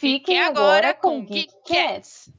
[0.00, 2.32] Fiquem agora com Geek Cats.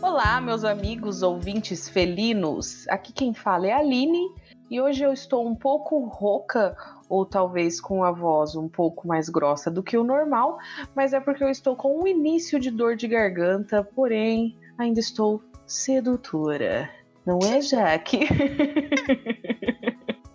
[0.00, 2.88] Olá, meus amigos ouvintes felinos.
[2.88, 4.34] Aqui quem fala é a Aline
[4.70, 6.74] e hoje eu estou um pouco rouca
[7.10, 10.56] ou talvez com a voz um pouco mais grossa do que o normal,
[10.96, 15.42] mas é porque eu estou com um início de dor de garganta, porém ainda estou
[15.66, 17.01] sedutora.
[17.24, 18.20] Não é, Jaque?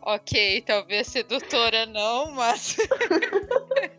[0.02, 2.78] ok, talvez sedutora não, mas.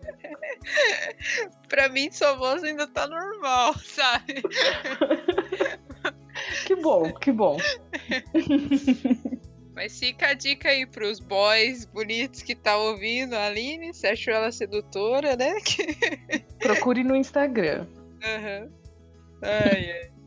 [1.68, 4.42] pra mim, sua voz ainda tá normal, sabe?
[6.66, 7.58] que bom, que bom.
[9.74, 13.92] Mas fica a dica aí pros boys bonitos que tá ouvindo a Aline.
[13.92, 15.55] Você achou ela sedutora, né?
[16.58, 17.86] Procure no Instagram.
[18.24, 18.72] Uhum.
[19.42, 20.17] Ai, ai.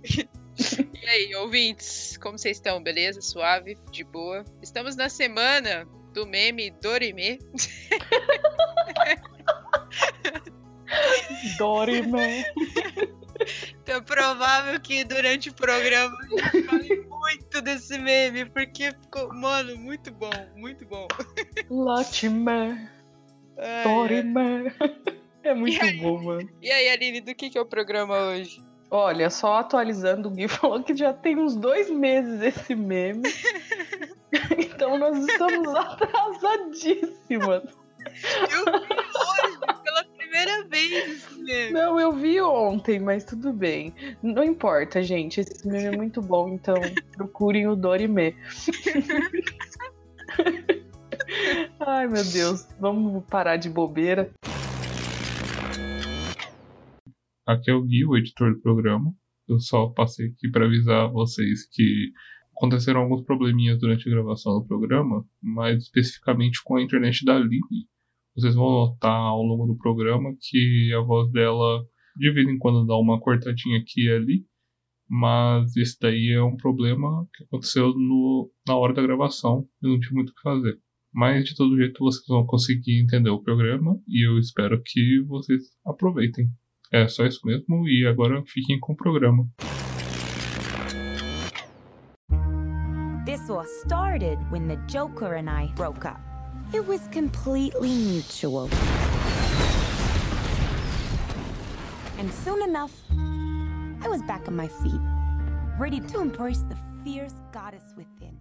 [1.01, 2.81] E aí, ouvintes, como vocês estão?
[2.81, 3.21] Beleza?
[3.21, 3.77] Suave?
[3.91, 4.43] De boa?
[4.61, 7.39] Estamos na semana do meme Dorime.
[11.57, 12.45] Dorime.
[13.81, 19.75] Então, provável que durante o programa a gente fale muito desse meme, porque ficou, mano,
[19.77, 21.07] muito bom, muito bom.
[21.69, 22.77] Latimer.
[23.83, 24.71] Dorime.
[25.43, 26.47] É muito aí, bom, mano.
[26.61, 28.61] E aí, Aline, do que, que é o programa hoje?
[28.93, 33.23] Olha, só atualizando, o Gui falou que já tem uns dois meses esse meme.
[34.59, 37.63] então nós estamos atrasadíssimas.
[38.51, 41.71] Eu vi hoje, pela primeira vez esse meme.
[41.71, 43.93] Não, eu vi ontem, mas tudo bem.
[44.21, 45.39] Não importa, gente.
[45.39, 46.75] Esse meme é muito bom, então
[47.15, 48.35] procurem o Dorime.
[51.79, 52.67] Ai, meu Deus.
[52.77, 54.29] Vamos parar de bobeira.
[57.45, 59.13] Aqui é o Gui, o editor do programa.
[59.47, 62.11] Eu só passei aqui para avisar vocês que
[62.55, 67.87] aconteceram alguns probleminhas durante a gravação do programa, mas especificamente com a internet da Aline.
[68.35, 71.83] Vocês vão notar ao longo do programa que a voz dela
[72.15, 74.45] de vez em quando dá uma cortadinha aqui e ali,
[75.09, 79.99] mas esse daí é um problema que aconteceu no, na hora da gravação e não
[79.99, 80.79] tinha muito o que fazer.
[81.11, 85.63] Mas de todo jeito vocês vão conseguir entender o programa e eu espero que vocês
[85.85, 86.49] aproveitem.
[86.93, 89.47] É só isso mesmo e agora fiquem com o programa.
[93.25, 96.19] This all started when the Joker and I broke up.
[96.73, 98.69] It was completely mutual.
[102.19, 102.91] And soon enough,
[104.03, 105.01] I was back on my feet,
[105.79, 106.75] ready to embrace the
[107.05, 108.37] fierce goddess within.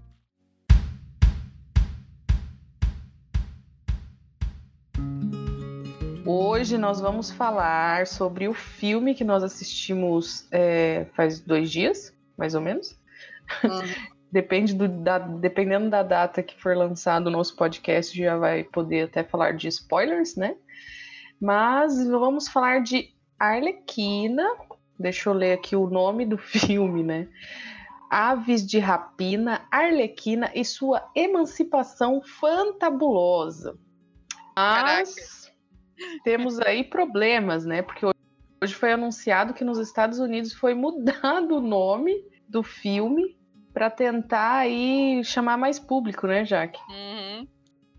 [6.26, 12.54] Hoje nós vamos falar sobre o filme que nós assistimos é, faz dois dias, mais
[12.54, 12.98] ou menos.
[13.64, 14.10] Uhum.
[14.31, 19.06] Depende do, da, dependendo da data que for lançado o nosso podcast, já vai poder
[19.06, 20.54] até falar de spoilers, né?
[21.41, 24.47] Mas vamos falar de Arlequina.
[24.97, 27.26] Deixa eu ler aqui o nome do filme, né?
[28.08, 33.76] Aves de Rapina, Arlequina e sua emancipação fantabulosa.
[34.56, 35.40] Mas Caraca.
[36.25, 37.83] Temos aí problemas, né?
[37.83, 38.06] Porque
[38.62, 43.38] hoje foi anunciado que nos Estados Unidos foi mudado o nome do filme
[43.72, 46.81] para tentar aí chamar mais público, né, Jaque?
[46.88, 47.47] Uhum.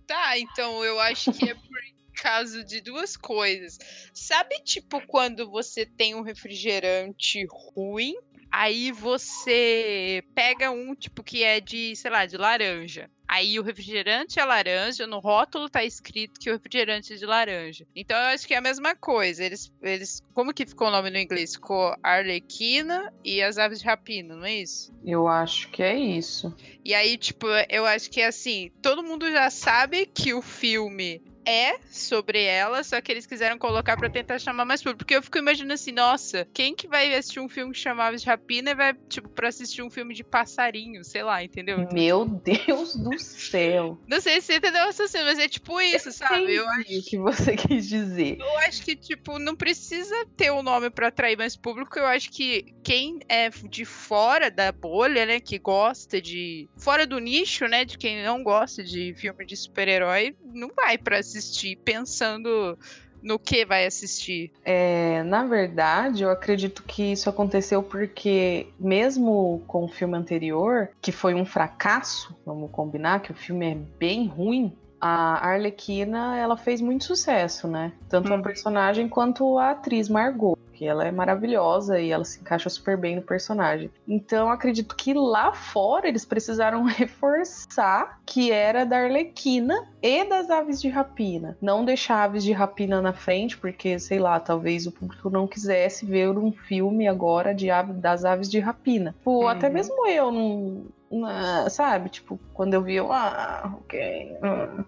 [0.05, 3.77] Tá, então eu acho que é por causa de duas coisas.
[4.13, 8.13] Sabe, tipo, quando você tem um refrigerante ruim,
[8.51, 13.09] aí você pega um, tipo, que é de, sei lá, de laranja.
[13.27, 17.87] Aí o refrigerante é laranja, no rótulo tá escrito que o refrigerante é de laranja.
[17.95, 19.41] Então eu acho que é a mesma coisa.
[19.41, 21.55] Eles, eles como que ficou o nome no inglês?
[21.55, 24.93] Ficou Arlequina e as aves de rapina, não é isso?
[25.05, 26.53] Eu acho que é isso.
[26.83, 31.21] E aí, tipo, eu acho que é assim, todo mundo já sabe que o filme
[31.45, 34.99] é sobre ela, só que eles quiseram colocar pra tentar chamar mais público.
[34.99, 38.21] Porque eu fico imaginando assim, nossa, quem que vai assistir um filme que chama Aves
[38.21, 41.87] de Rapina e vai, tipo, pra assistir um filme de passarinho, sei lá, entendeu?
[41.91, 43.99] Meu Deus do céu.
[44.07, 46.53] Não sei se você entendeu cena, mas é tipo isso, sabe?
[46.53, 48.37] Eu acho, o que você quis dizer.
[48.39, 51.97] eu acho que, tipo, não precisa ter um nome pra atrair mais público.
[51.97, 56.69] Eu acho que quem é de fora da bolha, né, que gosta de.
[56.77, 61.21] fora do nicho, né, de quem não gosta de filme de super-herói, não vai pra
[61.37, 62.77] assistir pensando
[63.21, 64.51] no que vai assistir.
[64.65, 71.11] É, na verdade, eu acredito que isso aconteceu porque, mesmo com o filme anterior, que
[71.11, 76.79] foi um fracasso, vamos combinar que o filme é bem ruim, a Arlequina ela fez
[76.81, 77.91] muito sucesso, né?
[78.09, 78.41] Tanto a Uhum.
[78.41, 83.15] personagem quanto a atriz Margot, porque ela é maravilhosa e ela se encaixa super bem
[83.15, 83.91] no personagem.
[84.07, 90.81] Então acredito que lá fora eles precisaram reforçar que era da Arlequina e das aves
[90.81, 91.55] de rapina.
[91.61, 96.03] Não deixar aves de rapina na frente, porque, sei lá, talvez o público não quisesse
[96.03, 99.15] ver um filme agora de ave, das aves de rapina.
[99.23, 99.47] Pô, uhum.
[99.49, 100.85] até mesmo eu não.
[101.11, 102.09] não sabe?
[102.09, 104.35] Tipo, quando eu vi, eu, ah, ok.
[104.43, 104.83] Hum.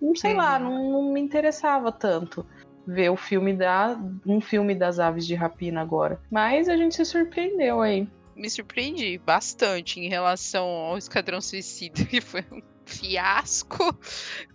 [0.00, 0.36] Não sei uhum.
[0.36, 2.44] lá, não, não me interessava tanto
[2.88, 6.18] ver o filme da um filme das aves de rapina agora.
[6.30, 8.08] Mas a gente se surpreendeu aí.
[8.34, 13.94] Me surpreendi bastante em relação ao Esquadrão Suicida, que foi um fiasco.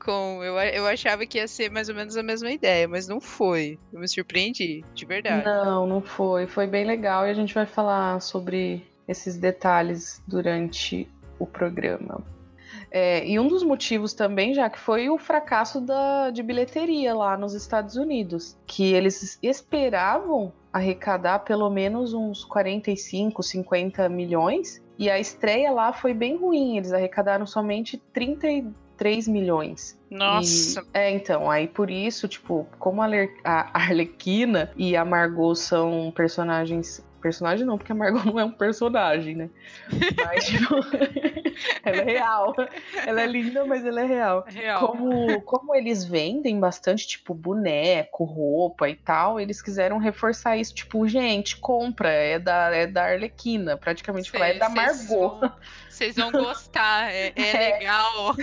[0.04, 3.22] Com eu, eu achava que ia ser mais ou menos a mesma ideia, mas não
[3.22, 3.78] foi.
[3.92, 5.46] Eu me surpreendi, de verdade.
[5.46, 6.48] Não, não foi.
[6.48, 11.08] Foi bem legal e a gente vai falar sobre esses detalhes durante
[11.38, 12.24] o programa.
[12.96, 17.36] É, e um dos motivos também, já que foi o fracasso da, de bilheteria lá
[17.36, 25.20] nos Estados Unidos, que eles esperavam arrecadar pelo menos uns 45, 50 milhões, e a
[25.20, 30.00] estreia lá foi bem ruim, eles arrecadaram somente 33 milhões.
[30.12, 30.82] Nossa.
[30.82, 33.08] E, é, então, aí por isso, tipo, como a,
[33.44, 38.52] a Arlequina e a Margot são personagens personagem não, porque a Margot não é um
[38.52, 39.50] personagem, né?
[40.26, 40.76] Mas, tipo,
[41.84, 42.54] ela é real.
[43.08, 44.46] Ela é linda, mas ela é real.
[44.46, 44.88] real.
[44.88, 51.08] Como, como eles vendem bastante, tipo, boneco, roupa e tal, eles quiseram reforçar isso, tipo,
[51.08, 55.40] gente, compra, é da, é da Arlequina, praticamente falar, é da Margot.
[55.94, 57.78] Vocês vão, gostar, é, é, é.
[57.78, 58.36] legal.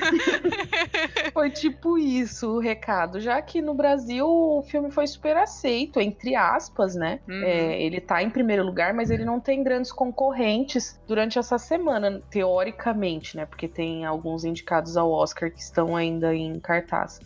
[1.35, 6.37] foi tipo isso o recado, já que no Brasil o filme foi super aceito, entre
[6.37, 7.19] aspas, né?
[7.29, 7.43] Uhum.
[7.43, 12.23] É, ele tá em primeiro lugar, mas ele não tem grandes concorrentes durante essa semana,
[12.31, 13.44] teoricamente, né?
[13.44, 17.20] Porque tem alguns indicados ao Oscar que estão ainda em cartaz.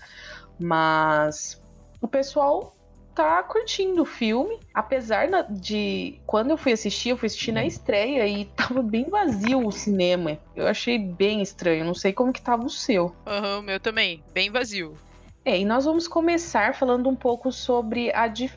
[0.58, 1.62] Mas
[2.00, 2.73] o pessoal
[3.14, 8.26] tá curtindo o filme, apesar de quando eu fui assistir, eu fui assistir na estreia
[8.26, 10.38] e tava bem vazio o cinema.
[10.54, 13.14] Eu achei bem estranho, não sei como que tava o seu.
[13.26, 14.98] Aham, uhum, meu também, bem vazio.
[15.44, 18.10] É, e nós vamos começar falando um pouco sobre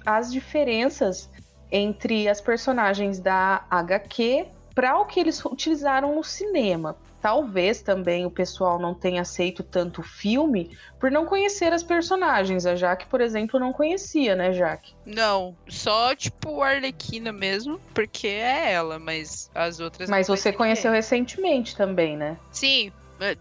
[0.06, 1.30] as diferenças
[1.70, 6.96] entre as personagens da HQ para o que eles utilizaram no cinema.
[7.28, 12.66] Talvez também o pessoal não tenha aceito tanto o filme por não conhecer as personagens.
[12.66, 14.96] A Jaque, por exemplo, não conhecia, né, Jaque?
[15.06, 20.10] Não, só tipo a Arlequina mesmo, porque é ela, mas as outras.
[20.10, 22.38] Mas você conheceu recentemente também, né?
[22.50, 22.94] Sim,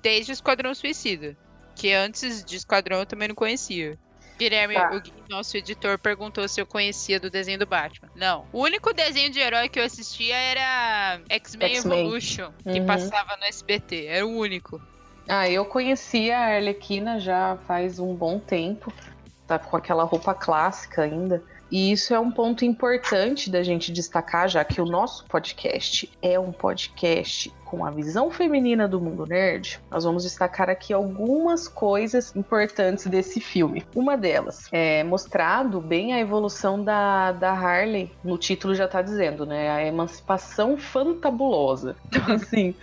[0.02, 1.36] desde o Esquadrão Suicida.
[1.76, 3.96] Que antes de Esquadrão eu também não conhecia.
[4.38, 4.90] Guilherme, tá.
[4.90, 8.10] o nosso editor, perguntou se eu conhecia do desenho do Batman.
[8.14, 8.46] Não.
[8.52, 12.86] O único desenho de herói que eu assistia era X-Men Evolution, que uhum.
[12.86, 14.06] passava no SBT.
[14.06, 14.80] Era o único.
[15.28, 18.92] Ah, eu conhecia a Arlequina já faz um bom tempo.
[19.46, 21.42] Tá com aquela roupa clássica ainda.
[21.70, 26.38] E isso é um ponto importante da gente destacar, já que o nosso podcast é
[26.38, 32.34] um podcast com a visão feminina do mundo nerd, nós vamos destacar aqui algumas coisas
[32.34, 33.84] importantes desse filme.
[33.94, 39.44] Uma delas é mostrado bem a evolução da, da Harley, no título já tá dizendo,
[39.44, 39.70] né?
[39.70, 41.96] A emancipação fantabulosa.
[42.16, 42.74] Então, assim,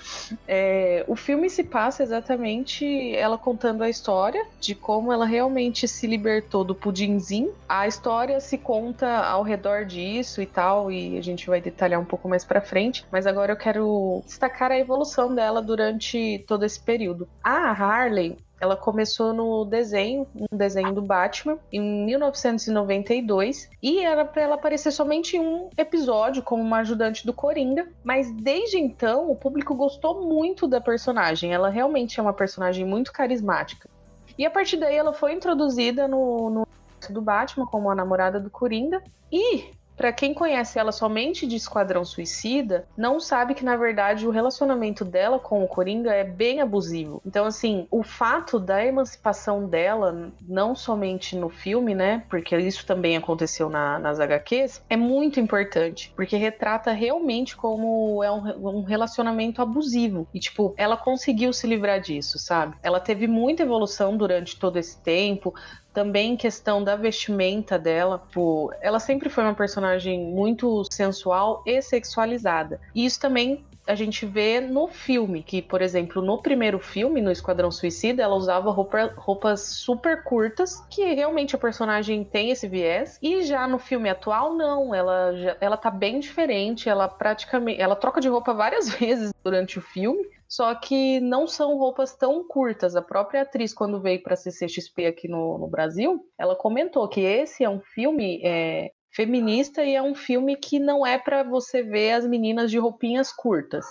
[0.47, 6.05] é, o filme se passa exatamente ela contando a história de como ela realmente se
[6.05, 7.51] libertou do pudinzinho.
[7.67, 12.05] A história se conta ao redor disso e tal, e a gente vai detalhar um
[12.05, 16.79] pouco mais para frente, mas agora eu quero destacar a evolução dela durante todo esse
[16.79, 17.27] período.
[17.43, 24.41] A Harley, ela começou no desenho, um desenho do Batman, em 1992, e era para
[24.41, 29.35] ela aparecer somente em um episódio como uma ajudante do Coringa, mas desde então o
[29.35, 31.53] público gostou muito da personagem.
[31.53, 33.89] Ela realmente é uma personagem muito carismática.
[34.37, 36.67] E a partir daí ela foi introduzida no, no
[37.09, 42.03] do Batman como a namorada do Coringa e para quem conhece ela somente de Esquadrão
[42.03, 47.21] Suicida, não sabe que na verdade o relacionamento dela com o Coringa é bem abusivo.
[47.25, 52.23] Então, assim, o fato da emancipação dela, não somente no filme, né?
[52.29, 56.11] Porque isso também aconteceu na, nas HQs, é muito importante.
[56.15, 60.27] Porque retrata realmente como é um, um relacionamento abusivo.
[60.33, 62.75] E, tipo, ela conseguiu se livrar disso, sabe?
[62.81, 65.53] Ela teve muita evolução durante todo esse tempo,
[65.93, 72.81] também questão da vestimenta dela, pô, ela sempre foi uma personagem muito sensual e sexualizada.
[72.95, 77.31] E isso também a gente vê no filme, que, por exemplo, no primeiro filme, no
[77.31, 83.19] Esquadrão Suicida, ela usava roupa, roupas super curtas, que realmente a personagem tem esse viés.
[83.21, 87.81] E já no filme atual, não, ela, ela tá bem diferente, ela praticamente.
[87.81, 90.23] Ela troca de roupa várias vezes durante o filme
[90.53, 92.95] só que não são roupas tão curtas.
[92.95, 97.63] A própria atriz, quando veio para CCXP aqui no, no, Brasil, ela comentou que esse
[97.63, 102.13] é um filme é, feminista e é um filme que não é para você ver
[102.13, 103.85] as meninas de roupinhas curtas.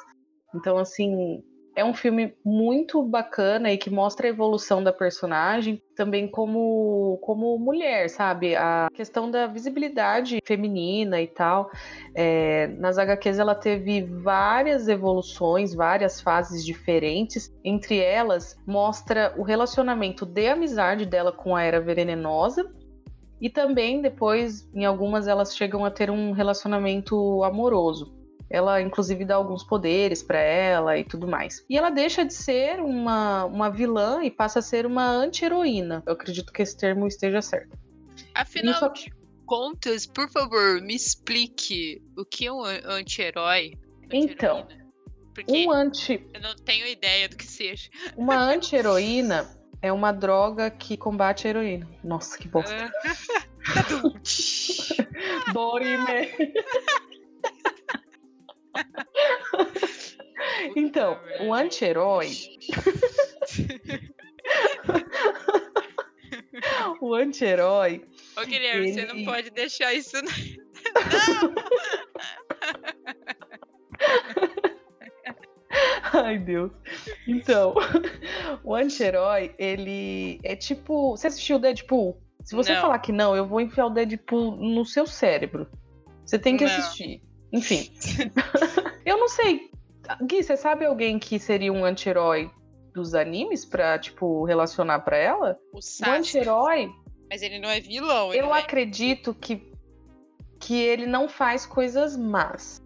[0.54, 1.42] Então, assim,
[1.74, 7.58] é um filme muito bacana e que mostra a evolução da personagem também como, como
[7.58, 8.54] mulher, sabe?
[8.54, 11.70] A questão da visibilidade feminina e tal.
[12.14, 17.50] É, nas HQs ela teve várias evoluções, várias fases diferentes.
[17.64, 22.70] Entre elas, mostra o relacionamento de amizade dela com a Era Venenosa.
[23.42, 28.14] E também depois, em algumas, elas chegam a ter um relacionamento amoroso.
[28.48, 31.64] Ela, inclusive, dá alguns poderes para ela e tudo mais.
[31.68, 36.04] E ela deixa de ser uma, uma vilã e passa a ser uma anti-heroína.
[36.06, 37.76] Eu acredito que esse termo esteja certo.
[38.32, 38.88] Afinal Isso...
[38.90, 39.12] de
[39.44, 43.72] contas, por favor, me explique o que é um anti-herói.
[44.12, 44.68] então,
[45.34, 46.24] Porque um anti.
[46.32, 47.90] Eu não tenho ideia do que seja.
[48.16, 49.50] Uma anti-heroína
[49.82, 51.86] é uma droga que combate a heroína.
[52.04, 52.90] Nossa, que bosta.
[55.52, 56.32] Dorime.
[60.76, 62.30] então, o anti-herói.
[67.00, 68.06] o anti-herói.
[68.36, 68.94] Ô, Guilherme, ele...
[68.94, 70.16] você não pode deixar isso.
[70.22, 70.30] Não!
[76.24, 76.70] Ai, Deus.
[77.26, 77.74] Então,
[78.62, 81.12] o anti-herói, ele é tipo.
[81.12, 82.20] Você assistiu o Deadpool?
[82.44, 82.80] Se você não.
[82.82, 85.66] falar que não, eu vou enfiar o Deadpool no seu cérebro.
[86.24, 86.72] Você tem que não.
[86.72, 87.22] assistir.
[87.52, 87.92] Enfim.
[89.06, 89.70] eu não sei.
[90.24, 92.50] Gui, você sabe alguém que seria um anti-herói
[92.92, 95.58] dos animes pra, tipo, relacionar pra ela?
[95.72, 96.90] O, o anti-herói.
[97.30, 98.34] Mas ele não é vilão.
[98.34, 98.58] Eu é...
[98.58, 99.72] acredito que,
[100.58, 102.82] que ele não faz coisas más.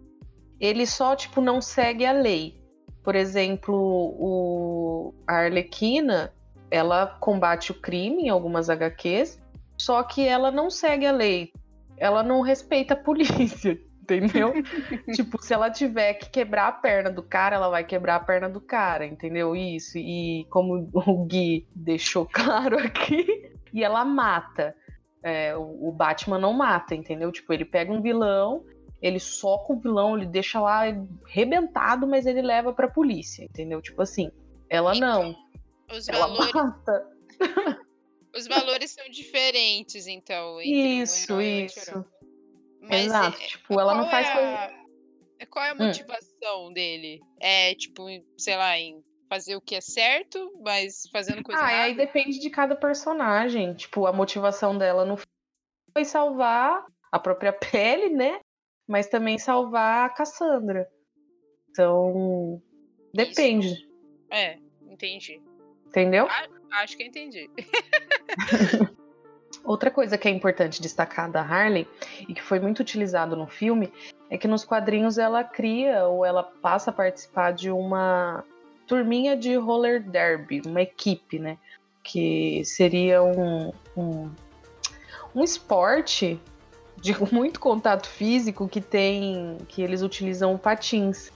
[0.59, 2.57] Ele só, tipo, não segue a lei.
[3.07, 3.73] Por exemplo,
[4.19, 6.33] o, a Arlequina,
[6.69, 9.41] ela combate o crime em algumas HQs,
[9.77, 11.53] só que ela não segue a lei.
[11.95, 14.51] Ela não respeita a polícia entendeu?
[15.15, 18.49] tipo, se ela tiver que quebrar a perna do cara, ela vai quebrar a perna
[18.49, 19.55] do cara, entendeu?
[19.55, 19.97] Isso.
[19.97, 23.25] E como o Gui deixou claro aqui,
[23.71, 24.75] e ela mata.
[25.23, 27.31] É, o Batman não mata, entendeu?
[27.31, 28.65] Tipo, ele pega um vilão,
[29.01, 30.83] ele soca o vilão, ele deixa lá
[31.25, 33.81] rebentado, mas ele leva pra polícia, entendeu?
[33.81, 34.31] Tipo assim,
[34.69, 35.35] ela não.
[35.91, 36.53] Os ela valores...
[36.53, 37.07] mata.
[38.35, 40.61] Os valores são diferentes, então.
[40.61, 42.05] Isso, um isso.
[42.81, 44.87] Mas Exato, é, tipo, ela não faz é coisa.
[45.39, 45.87] É, qual é a hum.
[45.87, 46.73] motivação hum.
[46.73, 47.19] dele?
[47.39, 48.05] É, tipo,
[48.37, 51.83] sei lá, em fazer o que é certo, mas fazendo coisa Ah, errada?
[51.83, 53.73] aí depende de cada personagem.
[53.73, 55.17] Tipo, a motivação dela não
[55.93, 58.39] foi salvar a própria pele, né?
[58.87, 60.89] Mas também salvar a Cassandra.
[61.69, 62.61] Então,
[63.13, 63.67] depende.
[63.67, 63.87] Isso.
[64.31, 64.57] É,
[64.89, 65.41] entendi.
[65.85, 66.27] Entendeu?
[66.71, 67.49] acho que entendi.
[69.63, 71.87] Outra coisa que é importante destacar da Harley
[72.27, 73.91] e que foi muito utilizado no filme
[74.29, 78.43] é que nos quadrinhos ela cria ou ela passa a participar de uma
[78.87, 81.57] turminha de roller derby, uma equipe, né?
[82.01, 84.31] Que seria um, um,
[85.35, 86.39] um esporte
[87.07, 91.31] de muito contato físico que tem que eles utilizam patins.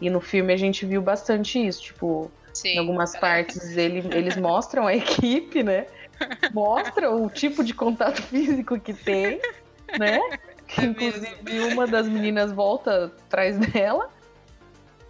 [0.00, 4.36] E no filme a gente viu bastante isso, tipo, Sim, em algumas partes ele, eles
[4.36, 5.86] mostram a equipe, né?
[6.52, 9.40] mostra o tipo de contato físico que tem,
[9.98, 10.18] né?
[10.66, 14.10] Que, é inclusive uma das meninas volta atrás dela.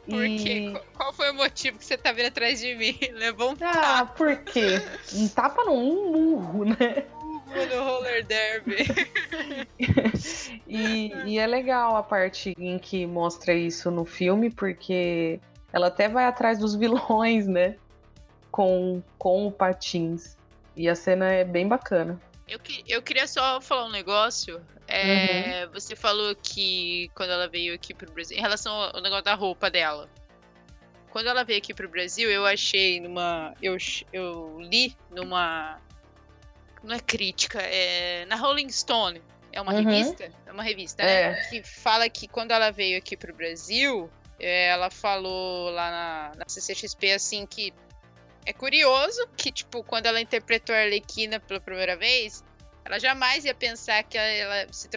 [0.09, 0.39] Por e...
[0.39, 0.81] quê?
[0.95, 2.97] Qual foi o motivo que você tá vindo atrás de mim?
[3.13, 3.99] Levou um ah, tapa.
[3.99, 4.81] Ah, por quê?
[5.15, 7.05] Um tapa não, um murro, né?
[7.47, 8.77] No roller derby.
[10.67, 15.41] e, e é legal a parte em que mostra isso no filme, porque
[15.73, 17.77] ela até vai atrás dos vilões, né?
[18.51, 20.37] Com, com o Patins.
[20.75, 22.21] E a cena é bem bacana.
[22.49, 24.61] Eu, eu queria só falar um negócio.
[24.89, 25.73] É, uhum.
[25.73, 29.71] Você falou que quando ela veio aqui pro Brasil, em relação ao negócio da roupa
[29.71, 30.09] dela.
[31.11, 33.55] Quando ela veio aqui pro Brasil, eu achei numa.
[33.61, 33.77] Eu,
[34.13, 35.81] eu li numa.
[36.87, 38.25] Não é crítica, é.
[38.27, 39.21] Na Rolling Stone.
[39.53, 39.85] É uma uhum.
[39.85, 40.31] revista?
[40.47, 41.23] É uma revista, né?
[41.23, 41.31] é.
[41.33, 41.43] né?
[41.51, 46.45] Que fala que quando ela veio aqui pro Brasil, é, ela falou lá na, na
[46.47, 47.73] CCXP assim que
[48.45, 52.45] é curioso que, tipo, quando ela interpretou a Arlequina pela primeira vez,
[52.85, 54.89] ela jamais ia pensar que ela se,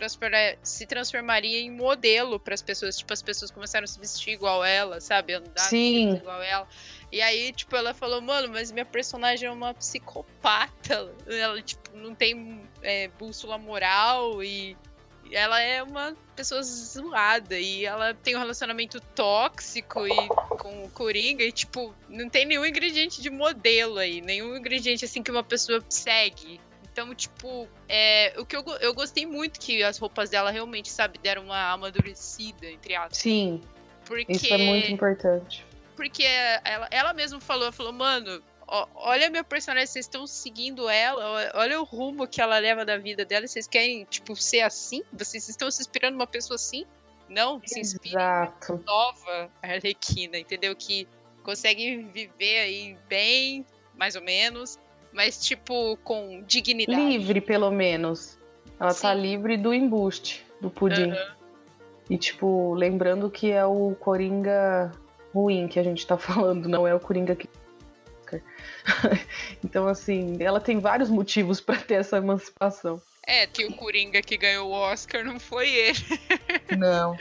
[0.61, 2.97] se transformaria em modelo para as pessoas.
[2.97, 5.33] Tipo, as pessoas começaram a se vestir igual ela, sabe?
[5.33, 6.17] Andar Sim.
[6.17, 6.67] igual ela.
[7.11, 11.13] E aí, tipo, ela falou, mano, mas minha personagem é uma psicopata.
[11.27, 14.77] Ela, tipo, não tem é, bússola moral e
[15.31, 21.43] ela é uma pessoa zoada e ela tem um relacionamento tóxico e com o Coringa
[21.43, 25.83] e, tipo, não tem nenhum ingrediente de modelo aí, nenhum ingrediente assim que uma pessoa
[25.89, 26.59] segue,
[26.91, 31.19] Então, tipo, é, o que eu, eu gostei muito que as roupas dela realmente, sabe,
[31.19, 33.17] deram uma amadurecida, entre aspas.
[33.17, 33.61] Sim.
[34.05, 35.63] Porque, Isso é muito importante.
[35.99, 38.41] Porque ela, ela mesma falou, falou, mano,
[38.95, 43.25] olha minha personagem, vocês estão seguindo ela, olha o rumo que ela leva da vida
[43.25, 45.03] dela, vocês querem, tipo, ser assim?
[45.11, 46.85] Vocês estão se inspirando numa pessoa assim?
[47.27, 48.81] Não, se inspirem Exato.
[48.87, 50.73] nova Arlequina, entendeu?
[50.73, 51.05] Que
[51.43, 53.65] consegue viver aí bem,
[53.97, 54.79] mais ou menos,
[55.11, 56.97] mas tipo com dignidade.
[56.97, 58.39] Livre, pelo menos.
[58.79, 59.21] Ela tá Sim.
[59.21, 61.11] livre do embuste, do pudim.
[62.09, 64.93] E, tipo, lembrando que é o Coringa
[65.33, 67.49] ruim que a gente tá falando, não é o Coringa que.
[69.63, 73.01] então, assim, ela tem vários motivos pra ter essa emancipação.
[73.25, 75.99] É, que o Coringa que ganhou o Oscar não foi ele.
[76.77, 77.17] Não.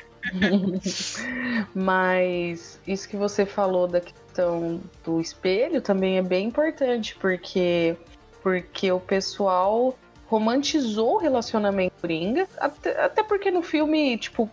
[1.74, 7.96] Mas isso que você falou da questão do espelho também é bem importante, porque,
[8.42, 14.50] porque o pessoal romantizou o relacionamento Coringa, até, até porque no filme, tipo,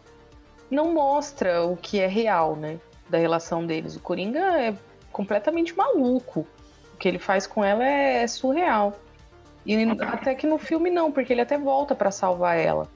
[0.69, 2.79] não mostra o que é real, né?
[3.15, 3.95] Da relação deles.
[3.95, 4.75] O Coringa é
[5.10, 6.45] completamente maluco.
[6.93, 9.00] O que ele faz com ela é, é surreal.
[9.65, 12.89] E até que no filme não, porque ele até volta pra salvar ela.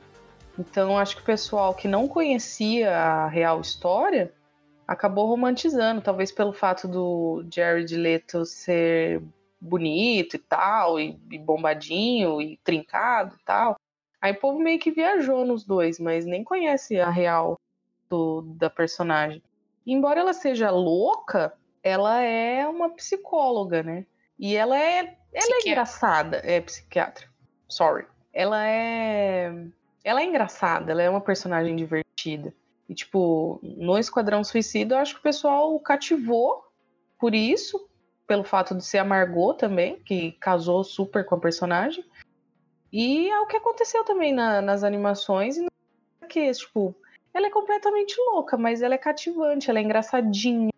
[0.58, 4.34] Então acho que o pessoal que não conhecia a real história
[4.86, 9.24] acabou romantizando, talvez pelo fato do Jared Leto ser
[9.62, 13.78] bonito e tal, e, e bombadinho e trincado e tal.
[14.22, 17.58] Aí o povo meio que viajou nos dois, mas nem conhece a real
[18.10, 19.42] do, da personagem.
[19.86, 24.06] Embora ela seja louca, ela é uma psicóloga, né?
[24.38, 27.28] E ela é, ela é engraçada, é psiquiatra.
[27.68, 28.06] Sorry.
[28.34, 29.54] Ela é
[30.04, 32.54] ela é engraçada, ela é uma personagem divertida.
[32.88, 36.64] E, tipo, no Esquadrão Suicida, eu acho que o pessoal cativou
[37.20, 37.88] por isso,
[38.26, 42.04] pelo fato de ser a Margot também, que casou super com a personagem.
[42.92, 45.58] E é o que aconteceu também na- nas animações.
[45.58, 45.68] E
[46.28, 46.96] que, tipo,
[47.34, 50.72] ela é completamente louca, mas ela é cativante, ela é engraçadinha,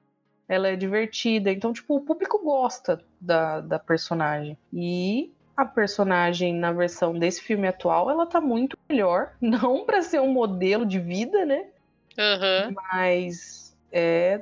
[0.47, 1.51] ela é divertida.
[1.51, 4.57] Então, tipo, o público gosta da, da personagem.
[4.73, 9.33] E a personagem na versão desse filme atual, ela tá muito melhor.
[9.41, 11.67] Não pra ser um modelo de vida, né?
[12.17, 12.75] Aham.
[12.93, 14.41] Mas é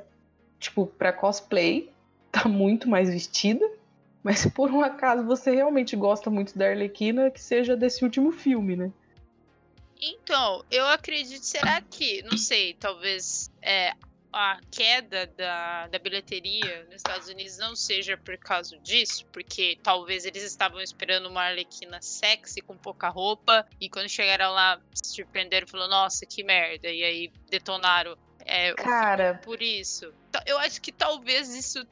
[0.58, 1.90] tipo pra cosplay,
[2.30, 3.68] tá muito mais vestida.
[4.22, 8.30] Mas se por um acaso você realmente gosta muito da Arlequina, que seja desse último
[8.32, 8.92] filme, né?
[10.02, 13.92] Então, eu acredito, será que, não sei, talvez é,
[14.32, 19.26] a queda da, da bilheteria nos Estados Unidos não seja por causa disso?
[19.32, 24.80] Porque talvez eles estavam esperando uma Arlequina sexy com pouca roupa e quando chegaram lá
[24.94, 30.12] se surpreenderam e falaram, nossa, que merda, e aí detonaram é, Cara, filme por isso.
[30.32, 31.86] Ta- Eu acho que talvez isso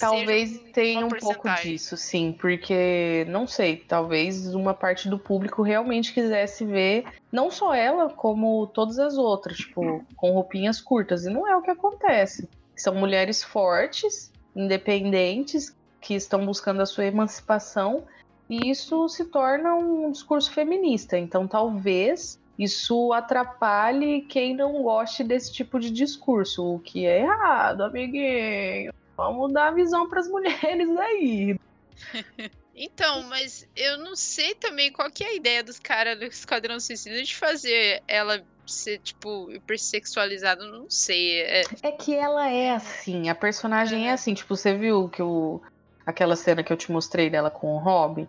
[0.00, 6.12] talvez tenha um pouco disso, sim, porque não sei, talvez uma parte do público realmente
[6.12, 11.24] quisesse ver não só ela, como todas as outras, tipo, com roupinhas curtas.
[11.24, 12.48] E não é o que acontece.
[12.74, 18.04] São mulheres fortes, independentes, que estão buscando a sua emancipação,
[18.48, 21.16] e isso se torna um discurso feminista.
[21.16, 27.82] Então, talvez isso atrapalhe quem não goste desse tipo de discurso, o que é errado,
[27.82, 28.92] amiguinho.
[29.20, 31.54] Vamos dar visão para as mulheres aí.
[32.82, 36.80] Então, mas eu não sei também qual que é a ideia dos caras do Esquadrão
[36.80, 40.64] Suicida de fazer ela ser, tipo, hipersexualizada.
[40.64, 41.42] Não sei.
[41.42, 44.32] É, É que ela é assim, a personagem é assim.
[44.32, 45.60] Tipo, você viu que o
[46.06, 48.26] aquela cena que eu te mostrei dela com o Robin?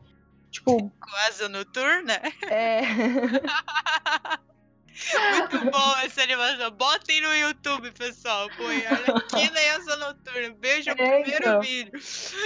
[0.51, 0.91] Tipo,
[1.29, 2.19] asa noturna?
[2.49, 2.81] é.
[5.31, 6.71] Muito bom essa animação.
[6.71, 8.49] Botem no YouTube, pessoal.
[8.57, 10.55] Põe Arlequina e asa noturna.
[10.59, 11.61] Veja o É, primeiro então.
[11.61, 11.91] vídeo.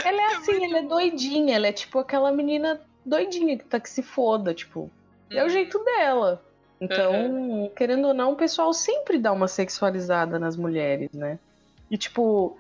[0.04, 1.56] Ela é assim, ela é doidinha.
[1.56, 4.90] Ela é tipo aquela menina doidinha que tá que se foda, tipo.
[5.30, 6.44] É o Hum, jeito dela.
[6.80, 11.40] Então, querendo ou não, o pessoal sempre dá uma sexualizada nas mulheres, né?
[11.90, 12.58] E tipo,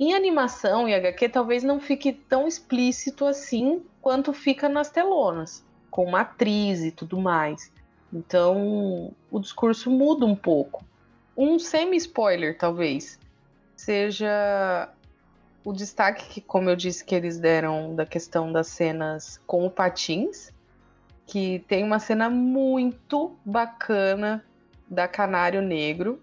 [0.00, 6.04] em animação e HQ talvez não fique tão explícito assim quanto fica nas telonas, com
[6.04, 7.70] uma atriz e tudo mais.
[8.14, 10.84] Então, o discurso muda um pouco.
[11.36, 13.18] Um semi-spoiler, talvez,
[13.76, 14.88] seja
[15.64, 19.70] o destaque que, como eu disse, que eles deram da questão das cenas com o
[19.70, 20.52] Patins,
[21.26, 24.44] que tem uma cena muito bacana
[24.88, 26.22] da Canário Negro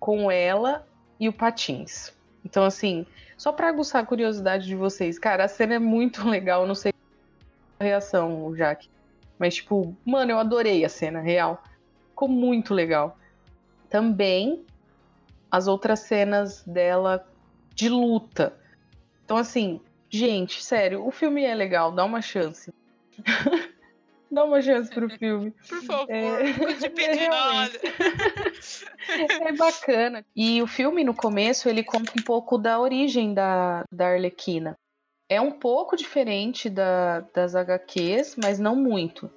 [0.00, 0.86] com ela
[1.20, 2.10] e o Patins.
[2.42, 3.04] Então, assim,
[3.36, 6.94] só pra aguçar a curiosidade de vocês, cara, a cena é muito legal, não sei
[7.78, 8.88] a reação, Jaque.
[9.42, 11.64] Mas, tipo, mano, eu adorei a cena, real.
[12.10, 13.18] Ficou muito legal.
[13.90, 14.64] Também
[15.50, 17.26] as outras cenas dela
[17.74, 18.54] de luta.
[19.24, 22.72] Então, assim, gente, sério, o filme é legal, dá uma chance.
[24.30, 25.50] Dá uma chance pro filme.
[25.68, 27.78] Por favor, É, nunca te pedi realmente.
[27.82, 29.44] nada.
[29.46, 30.24] É bacana.
[30.34, 34.74] E o filme, no começo, ele conta um pouco da origem da, da Arlequina.
[35.32, 39.30] É um pouco diferente da, das HQs, mas não muito.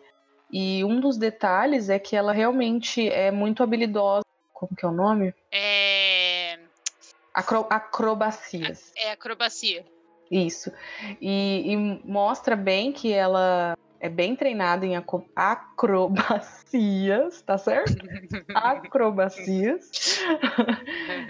[0.51, 4.25] E um dos detalhes é que ela realmente é muito habilidosa.
[4.51, 5.34] Como que é o nome?
[5.49, 6.60] É,
[7.34, 8.91] Acro- acrobacias.
[8.97, 9.86] é acrobacia.
[10.29, 10.69] Isso.
[11.21, 14.97] E, e mostra bem que ela é bem treinada em
[15.36, 18.05] acrobacias, tá certo?
[18.53, 19.89] Acrobacias.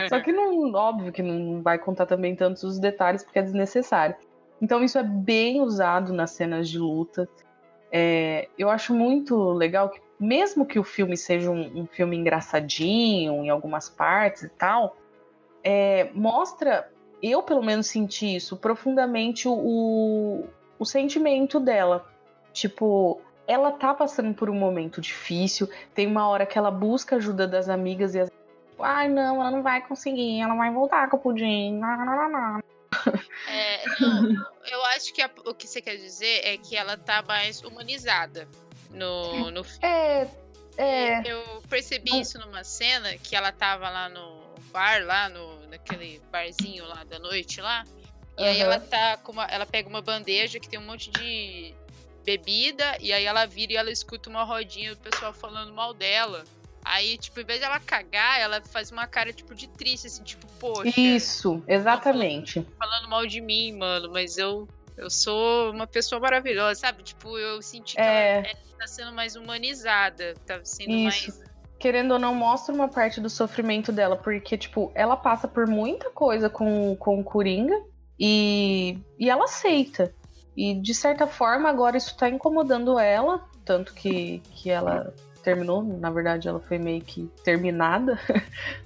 [0.10, 4.15] Só que não, óbvio que não vai contar também tantos os detalhes porque é desnecessário.
[4.62, 7.28] Então isso é bem usado nas cenas de luta.
[7.91, 13.44] É, eu acho muito legal que, mesmo que o filme seja um, um filme engraçadinho
[13.44, 14.98] em algumas partes e tal,
[15.63, 16.91] é, mostra,
[17.22, 20.46] eu pelo menos senti isso profundamente o,
[20.78, 22.06] o sentimento dela.
[22.54, 25.70] Tipo, ela tá passando por um momento difícil.
[25.94, 28.32] Tem uma hora que ela busca ajuda das amigas e as.
[28.80, 31.78] Ai, não, ela não vai conseguir, ela vai voltar com o pudim.
[31.78, 32.75] Não, não, não.
[33.48, 37.21] É, não, eu acho que a- o que você quer dizer é que ela tá
[37.21, 38.48] mais humanizada
[38.89, 39.80] no, no filme.
[39.86, 40.28] É,
[40.78, 41.21] é.
[41.32, 42.21] Eu percebi Não.
[42.21, 47.19] isso numa cena que ela tava lá no bar, lá no, naquele barzinho lá da
[47.19, 47.84] noite lá.
[48.38, 48.74] E aí Aham.
[48.74, 51.74] ela tá com uma, ela pega uma bandeja que tem um monte de
[52.26, 56.43] bebida e aí ela vira e ela escuta uma rodinha do pessoal falando mal dela.
[56.86, 60.24] Aí, tipo, em vez de ela cagar, ela faz uma cara, tipo, de triste, assim,
[60.24, 62.65] tipo, poxa, Isso, exatamente.
[62.78, 67.02] falando mal de mim, mano, mas eu, eu sou uma pessoa maravilhosa, sabe?
[67.02, 68.38] Tipo, eu senti que É.
[68.38, 71.32] ela tá sendo mais humanizada, tá sendo Isso.
[71.32, 71.56] mais.
[71.80, 76.12] Querendo ou não, mostra uma parte do sofrimento dela, porque, tipo, ela passa por muita
[76.12, 77.76] coisa com, com o Coringa
[78.19, 80.13] e, e ela aceita.
[80.56, 85.13] E, de certa forma, agora isso tá incomodando ela, tanto que, que ela
[85.46, 88.20] terminou, na verdade, ela foi meio que terminada,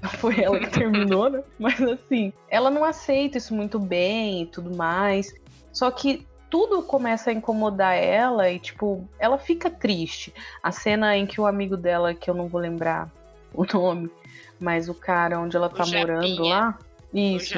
[0.02, 1.42] não foi ela que terminou, né?
[1.58, 5.34] Mas, assim, ela não aceita isso muito bem e tudo mais.
[5.72, 10.34] Só que tudo começa a incomodar ela e, tipo, ela fica triste.
[10.62, 13.10] A cena em que o amigo dela, que eu não vou lembrar
[13.54, 14.12] o nome,
[14.60, 16.00] mas o cara onde ela tá Japinha.
[16.00, 16.78] morando lá.
[17.14, 17.58] Isso.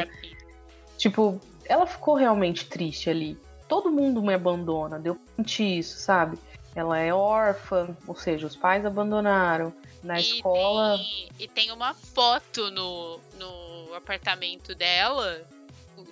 [0.95, 3.35] Tipo, ela ficou realmente triste ali.
[3.67, 6.37] Todo mundo me abandona, deu pra sentir isso, sabe?
[6.75, 9.73] Ela é órfã, ou seja, os pais abandonaram.
[10.03, 10.97] Na E escola.
[10.97, 15.45] Tem, e tem uma foto no, no apartamento dela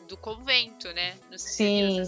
[0.07, 1.15] do convento, né?
[1.29, 2.03] Viu Sim.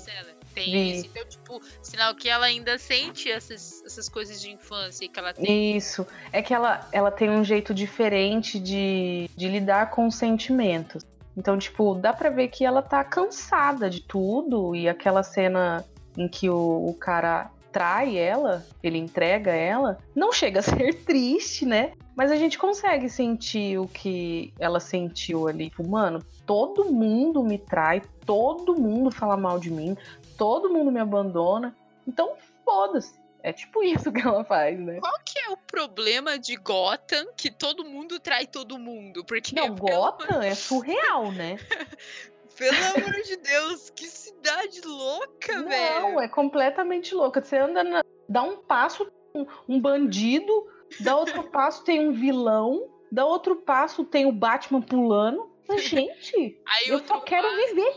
[0.53, 1.05] Tem isso.
[1.05, 5.77] Então, tipo, sinal que ela ainda sente essas, essas coisas de infância que ela tem.
[5.77, 6.05] Isso.
[6.31, 11.05] É que ela, ela tem um jeito diferente de, de lidar com os sentimentos.
[11.37, 14.75] Então, tipo, dá pra ver que ela tá cansada de tudo.
[14.75, 15.85] E aquela cena
[16.17, 21.65] em que o, o cara trai ela, ele entrega ela, não chega a ser triste,
[21.65, 21.93] né?
[22.15, 25.69] Mas a gente consegue sentir o que ela sentiu ali.
[25.69, 29.97] Tipo, mano, todo mundo me trai, todo mundo fala mal de mim,
[30.38, 31.75] todo mundo me abandona.
[32.07, 32.34] Então,
[32.65, 33.21] foda-se.
[33.43, 34.99] É tipo isso que ela faz, né?
[34.99, 39.23] Qual que é o problema de Gotham que todo mundo trai todo mundo?
[39.25, 41.57] Porque, Não, Gotham é surreal, né?
[42.62, 46.02] pelo amor de Deus, que cidade louca, velho.
[46.12, 47.43] Não, é completamente louca.
[47.43, 50.54] Você anda, na- dá um passo, um, um bandido,
[51.00, 55.50] dá outro passo, tem um vilão, dá outro passo, tem o Batman pulando.
[55.78, 57.95] Gente, Aí eu só quero passo, viver.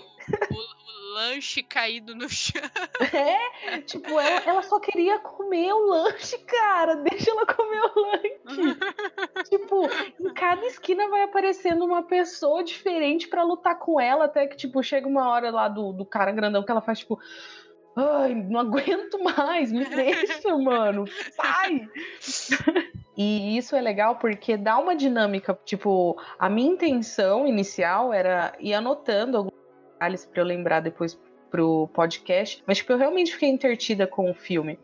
[0.51, 2.63] O, o lanche caído no chão.
[3.13, 6.97] É, tipo, ela, ela só queria comer o lanche, cara.
[7.09, 8.79] Deixa ela comer o lanche.
[9.49, 9.89] tipo,
[10.21, 14.83] em cada esquina vai aparecendo uma pessoa diferente pra lutar com ela, até que, tipo,
[14.83, 17.19] chega uma hora lá do, do cara grandão que ela faz, tipo.
[17.97, 21.05] Ai, não aguento mais, me deixa, mano.
[21.31, 21.89] Sai!
[23.17, 25.57] E isso é legal porque dá uma dinâmica.
[25.65, 29.55] Tipo, a minha intenção inicial era ir anotando alguns
[30.05, 31.19] detalhes pra eu lembrar depois
[31.51, 34.79] pro podcast, mas tipo, eu realmente fiquei intertida com o filme.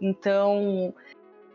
[0.00, 0.94] Então,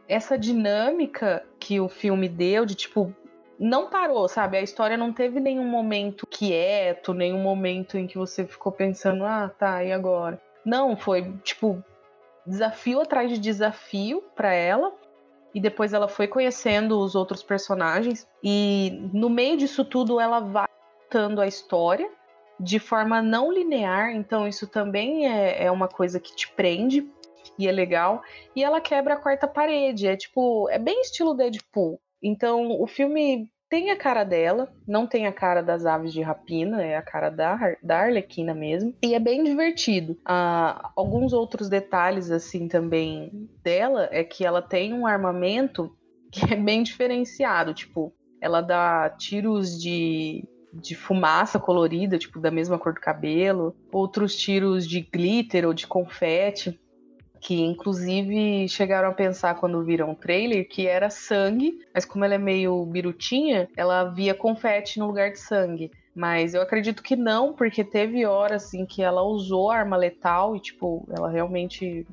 [0.08, 3.13] essa dinâmica que o filme deu de tipo
[3.58, 4.58] não parou, sabe?
[4.58, 9.49] A história não teve nenhum momento quieto, nenhum momento em que você ficou pensando, ah,
[9.58, 10.41] tá, e agora?
[10.65, 11.82] Não, foi tipo
[12.45, 14.93] desafio atrás de desafio para ela.
[15.54, 20.67] E depois ela foi conhecendo os outros personagens e no meio disso tudo ela vai
[21.04, 22.12] contando a história
[22.60, 27.08] de forma não linear, então isso também é, é uma coisa que te prende
[27.58, 28.22] e é legal.
[28.56, 32.00] E ela quebra a quarta parede, é tipo, é bem estilo Deadpool.
[32.22, 36.84] Então o filme tem a cara dela, não tem a cara das aves de rapina,
[36.84, 38.96] é a cara da, da Arlequina mesmo.
[39.04, 40.18] E é bem divertido.
[40.24, 45.96] Ah, alguns outros detalhes, assim, também dela é que ela tem um armamento
[46.32, 47.74] que é bem diferenciado.
[47.74, 54.36] Tipo, ela dá tiros de, de fumaça colorida, tipo, da mesma cor do cabelo, outros
[54.36, 56.80] tiros de glitter ou de confete
[57.46, 62.34] que inclusive chegaram a pensar quando viram o trailer que era sangue, mas como ela
[62.34, 65.92] é meio birutinha, ela via confete no lugar de sangue.
[66.16, 70.60] Mas eu acredito que não, porque teve horas assim que ela usou arma letal e
[70.60, 72.08] tipo, ela realmente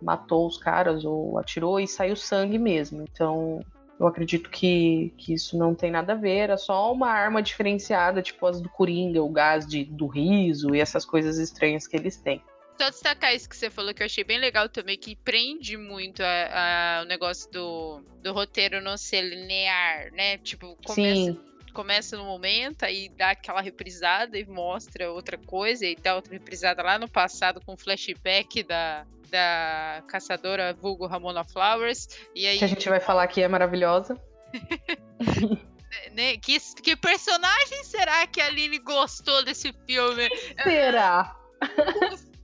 [0.00, 3.02] matou os caras ou atirou e saiu sangue mesmo.
[3.02, 3.60] Então,
[3.98, 8.22] eu acredito que, que isso não tem nada a ver, é só uma arma diferenciada,
[8.22, 12.16] tipo as do Coringa, o gás de, do riso e essas coisas estranhas que eles
[12.16, 12.42] têm.
[12.80, 16.22] Só destacar isso que você falou que eu achei bem legal também, que prende muito
[16.22, 20.38] a, a, o negócio do, do roteiro não ser linear, né?
[20.38, 21.40] Tipo, começa, Sim.
[21.74, 26.80] começa no momento, aí dá aquela reprisada e mostra outra coisa, e dá outra reprisada
[26.80, 32.08] lá no passado com flashback da, da caçadora vulgo Ramona Flowers.
[32.34, 32.58] E aí...
[32.58, 34.20] Que a gente vai falar que é maravilhosa.
[36.12, 36.36] né?
[36.38, 40.28] que, que personagem será que a Aline gostou desse filme?
[40.62, 41.36] Será?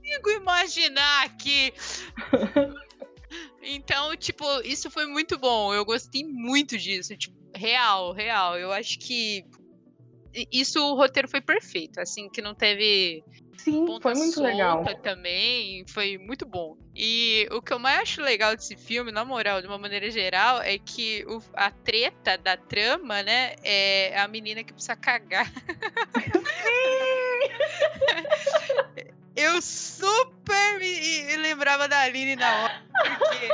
[0.05, 1.73] consigo imaginar que.
[3.67, 5.73] Então, tipo, isso foi muito bom.
[5.73, 7.17] Eu gostei muito disso.
[7.17, 8.59] Tipo, real, real.
[8.59, 9.43] Eu acho que
[10.53, 13.25] isso o roteiro foi perfeito, assim, que não teve
[13.65, 14.85] Sim, foi muito legal.
[15.03, 16.77] Também foi muito bom.
[16.95, 20.61] E o que eu mais acho legal desse filme, na moral, de uma maneira geral,
[20.61, 25.51] é que o, a treta da trama, né, é a menina que precisa cagar.
[29.35, 32.83] eu super me, me lembrava da Aline na hora,
[33.19, 33.49] porque.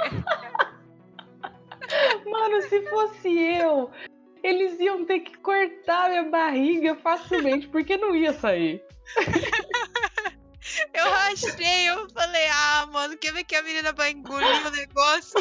[2.29, 3.93] Mano, se fosse eu,
[4.43, 8.83] eles iam ter que cortar minha barriga facilmente, porque não ia sair.
[10.95, 15.41] Eu rachei, eu falei, ah, mano, quer ver que a menina vai engolir o negócio?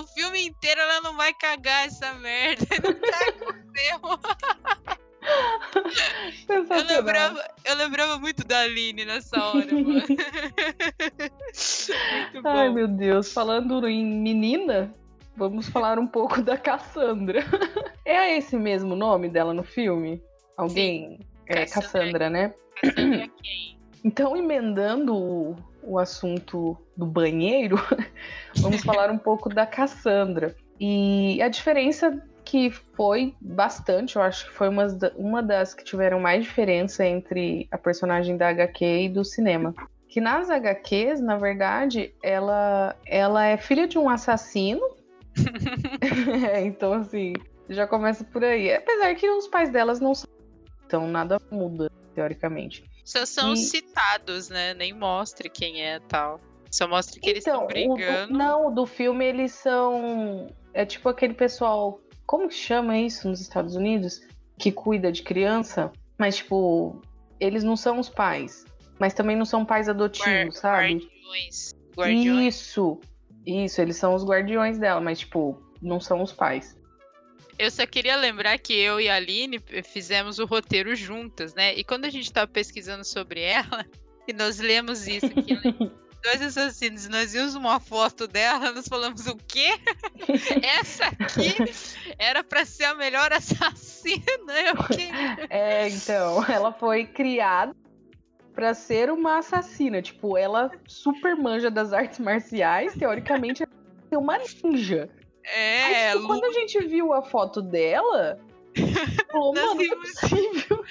[0.00, 2.66] o filme inteiro ela não vai cagar essa merda.
[2.82, 4.18] Não cagou mesmo.
[6.48, 10.02] Eu lembrava, eu lembrava muito da Aline nessa hora, mano.
[12.44, 13.32] Ai, meu Deus.
[13.32, 14.92] Falando em menina,
[15.36, 17.40] vamos falar um pouco da Cassandra.
[18.02, 20.20] É esse mesmo nome dela no filme?
[20.56, 21.18] Alguém?
[21.18, 21.26] Sim.
[21.46, 22.52] É Cassandra, né?
[22.82, 23.78] Cassandra quem?
[24.04, 27.76] Então, emendando o, o assunto do banheiro,
[28.58, 30.56] vamos falar um pouco da Cassandra.
[30.80, 36.18] E a diferença que foi bastante, eu acho que foi uma, uma das que tiveram
[36.18, 39.74] mais diferença entre a personagem da HQ e do cinema.
[40.08, 44.80] Que nas HQs, na verdade, ela, ela é filha de um assassino.
[46.52, 47.32] é, então, assim,
[47.68, 48.72] já começa por aí.
[48.72, 50.28] Apesar que os pais delas não são.
[50.86, 52.84] Então, nada muda, teoricamente.
[53.04, 53.56] Só são e...
[53.56, 54.74] citados, né?
[54.74, 56.40] Nem mostre quem é tal.
[56.70, 58.34] Só mostra que eles estão então, brigando.
[58.34, 60.48] O, não, do filme eles são.
[60.72, 64.20] É tipo aquele pessoal como que chama isso nos Estados Unidos?
[64.56, 67.02] Que cuida de criança, mas tipo,
[67.40, 68.64] eles não são os pais,
[69.00, 70.94] mas também não são pais adotivos, Guard, sabe?
[70.94, 71.74] Guardiões.
[71.96, 72.54] guardiões.
[72.54, 73.00] Isso,
[73.46, 76.78] isso, eles são os guardiões dela, mas tipo, não são os pais.
[77.58, 81.74] Eu só queria lembrar que eu e a Aline fizemos o roteiro juntas, né?
[81.74, 83.84] E quando a gente estava pesquisando sobre ela,
[84.26, 85.54] e nós lemos isso, que
[86.22, 89.78] dois assassinos, nós vimos uma foto dela, nós falamos o quê?
[90.62, 91.54] Essa aqui
[92.18, 94.52] era para ser a melhor assassina.
[94.66, 95.10] Eu que...
[95.50, 97.74] É, então, ela foi criada
[98.54, 100.02] para ser uma assassina.
[100.02, 103.64] Tipo, ela super manja das artes marciais, teoricamente
[104.10, 105.08] é uma ninja.
[105.44, 108.38] É, Aí, tipo, quando a gente viu a foto dela,
[109.32, 110.84] falou, mano, não é possível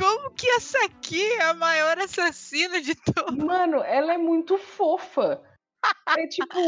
[0.00, 3.36] como que essa aqui é a maior assassina de todos?
[3.36, 5.42] Mano, ela é muito fofa.
[6.16, 6.58] É tipo,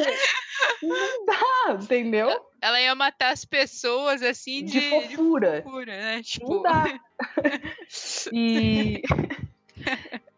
[0.82, 2.28] não dá, entendeu?
[2.60, 5.56] Ela ia matar as pessoas assim de, de fofura.
[5.56, 6.22] De fofura né?
[6.22, 6.54] tipo...
[6.54, 7.00] Não dá.
[8.32, 9.02] e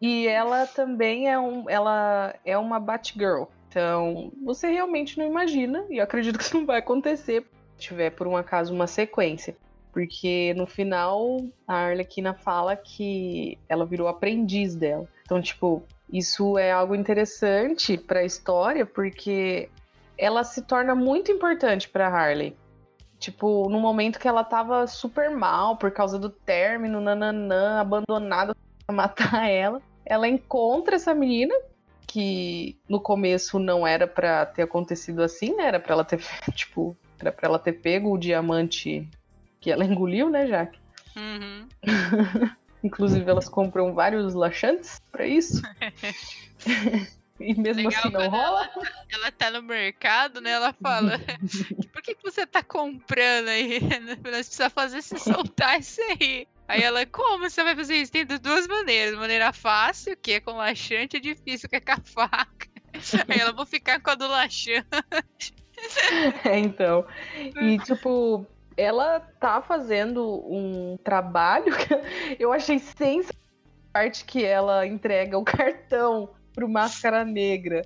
[0.01, 3.45] e ela também é um, ela é uma Batgirl.
[3.67, 8.11] Então, você realmente não imagina, e eu acredito que isso não vai acontecer se tiver
[8.11, 9.55] por um acaso uma sequência.
[9.91, 15.07] Porque no final a Arlequina fala que ela virou aprendiz dela.
[15.23, 19.69] Então, tipo, isso é algo interessante para a história, porque
[20.17, 22.55] ela se torna muito importante para Harley.
[23.19, 28.55] Tipo, no momento que ela tava super mal por causa do término, nananã, abandonada
[28.91, 31.53] matar ela, ela encontra essa menina
[32.07, 35.65] que no começo não era para ter acontecido assim, né?
[35.65, 36.19] Era para ela ter,
[36.53, 39.07] tipo, era para ela ter pego o diamante
[39.59, 40.79] que ela engoliu, né, Jaque?
[41.15, 41.67] Uhum.
[42.83, 45.61] Inclusive, elas compram vários laxantes pra isso.
[47.39, 48.69] e mesmo Legal assim não rola.
[49.09, 50.51] Ela tá no mercado, né?
[50.51, 51.19] Ela fala:
[51.91, 53.79] Por que, que você tá comprando aí?
[54.23, 56.47] Nós precisamos fazer se soltar isso aí.
[56.67, 58.11] Aí ela, como você vai fazer isso?
[58.11, 59.17] Tem de duas maneiras.
[59.17, 62.67] Maneira fácil, que é com laxante, e difícil, que é com a faca.
[63.27, 65.53] Aí ela, vou ficar com a do laxante.
[66.45, 67.05] É, então.
[67.61, 68.47] E, tipo,
[68.77, 71.93] ela tá fazendo um trabalho que
[72.39, 73.45] eu achei sensacional.
[73.89, 77.81] A parte que ela entrega o cartão pro Máscara Negra.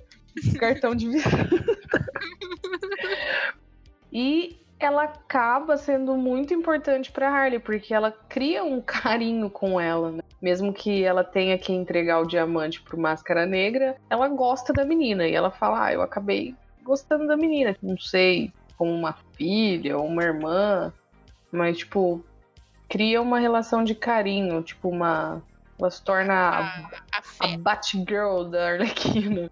[0.54, 1.48] O cartão de visita.
[4.12, 10.10] E ela acaba sendo muito importante pra Harley, porque ela cria um carinho com ela,
[10.10, 10.22] né?
[10.40, 15.28] Mesmo que ela tenha que entregar o diamante pro Máscara Negra, ela gosta da menina.
[15.28, 17.76] E ela fala: Ah, eu acabei gostando da menina.
[17.82, 20.90] Não sei, como uma filha ou uma irmã.
[21.52, 22.24] Mas, tipo,
[22.88, 25.42] cria uma relação de carinho, tipo, uma.
[25.78, 27.58] Ela se torna a, A, a a.
[27.58, 29.50] Batgirl da Arlequina.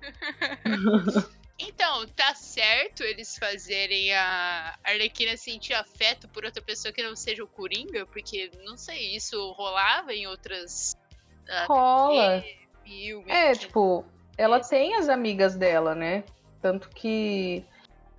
[1.59, 7.43] Então, tá certo eles fazerem a Arlequina sentir afeto por outra pessoa que não seja
[7.43, 8.07] o Coringa?
[8.07, 10.93] Porque, não sei, isso rolava em outras.
[11.49, 12.45] ah, Rola.
[13.27, 14.05] É, tipo,
[14.37, 16.23] ela tem as amigas dela, né?
[16.63, 17.65] Tanto que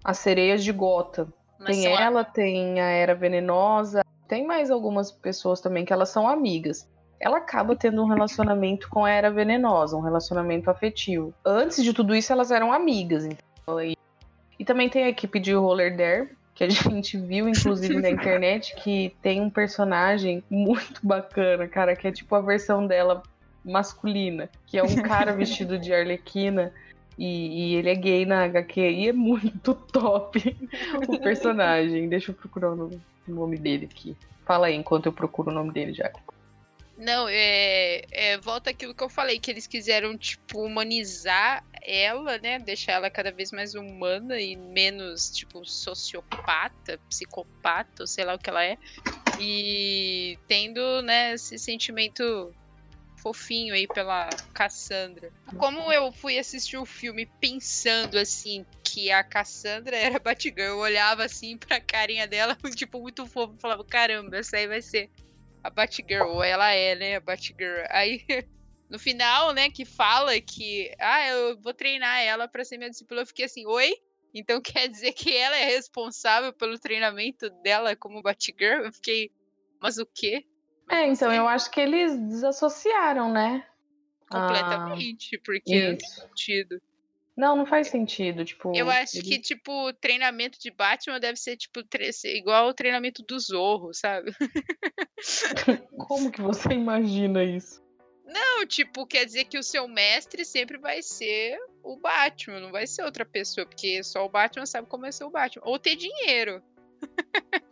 [0.03, 1.31] as sereias de Gotham.
[1.57, 5.93] mas Tem são a- ela, tem a Era Venenosa, tem mais algumas pessoas também que
[5.93, 6.88] elas são amigas.
[7.19, 11.33] Ela acaba tendo um relacionamento com a Era Venenosa, um relacionamento afetivo.
[11.45, 13.25] Antes de tudo isso, elas eram amigas.
[13.25, 13.97] Então, e,
[14.57, 18.73] e também tem a equipe de Roller Dare, que a gente viu, inclusive, na internet,
[18.75, 23.21] que tem um personagem muito bacana, cara, que é tipo a versão dela
[23.63, 26.73] masculina, que é um cara vestido de arlequina.
[27.17, 30.55] E, e ele é gay na HQ e é muito top
[31.05, 32.07] o personagem.
[32.07, 32.89] Deixa eu procurar o
[33.27, 34.15] nome, dele aqui.
[34.45, 36.09] Fala aí enquanto eu procuro o nome dele, já.
[36.99, 42.59] Não, é, é, Volta aquilo que eu falei, que eles quiseram, tipo, humanizar ela, né?
[42.59, 48.49] Deixar ela cada vez mais humana e menos, tipo, sociopata, psicopata, sei lá o que
[48.49, 48.77] ela é.
[49.39, 52.53] E tendo, né, esse sentimento
[53.21, 55.31] fofinho aí pela Cassandra.
[55.57, 61.23] Como eu fui assistir o filme pensando assim que a Cassandra era Batgirl, eu olhava
[61.23, 65.09] assim pra carinha dela, tipo, muito fofo, falava, caramba, essa aí vai ser
[65.63, 67.85] a Batgirl, ou ela é, né, a Batgirl.
[67.89, 68.23] Aí,
[68.89, 73.21] no final, né, que fala que, ah, eu vou treinar ela pra ser minha discípula,
[73.21, 73.93] eu fiquei assim, oi?
[74.33, 78.85] Então quer dizer que ela é responsável pelo treinamento dela como Batgirl?
[78.85, 79.31] Eu fiquei,
[79.81, 80.45] mas o quê?
[80.89, 83.63] É, então eu acho que eles desassociaram, né?
[84.31, 86.21] Ah, Completamente, porque não tem isso.
[86.21, 86.81] sentido.
[87.39, 88.43] Não, não faz sentido.
[88.43, 92.73] Tipo, Eu acho ele- que, tipo, treinamento de Batman deve ser, tipo, tre- igual ao
[92.73, 94.33] treinamento do Zorro, sabe?
[96.09, 97.81] Como que você imagina isso?
[98.25, 102.85] Não, tipo, quer dizer que o seu mestre sempre vai ser o Batman, não vai
[102.85, 105.63] ser outra pessoa, porque só o Batman sabe como é ser o Batman.
[105.65, 106.61] Ou ter dinheiro.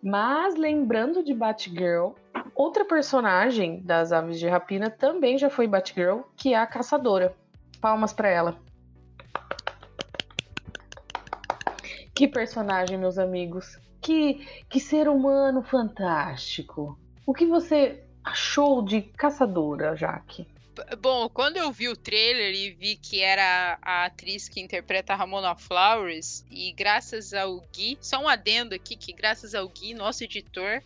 [0.01, 2.13] Mas lembrando de Batgirl,
[2.55, 7.35] outra personagem das Aves de Rapina também já foi Batgirl, que é a Caçadora.
[7.81, 8.65] Palmas pra ela.
[12.17, 13.77] Que personagem, meus amigos.
[14.01, 16.99] Que, que ser humano fantástico.
[17.27, 20.47] O que você achou de Caçadora, Jaque?
[20.99, 25.15] Bom, quando eu vi o trailer e vi que era a atriz que interpreta a
[25.15, 30.23] Ramona Flowers, e graças ao Gui, só um adendo aqui, que graças ao Gui, nosso
[30.23, 30.81] editor,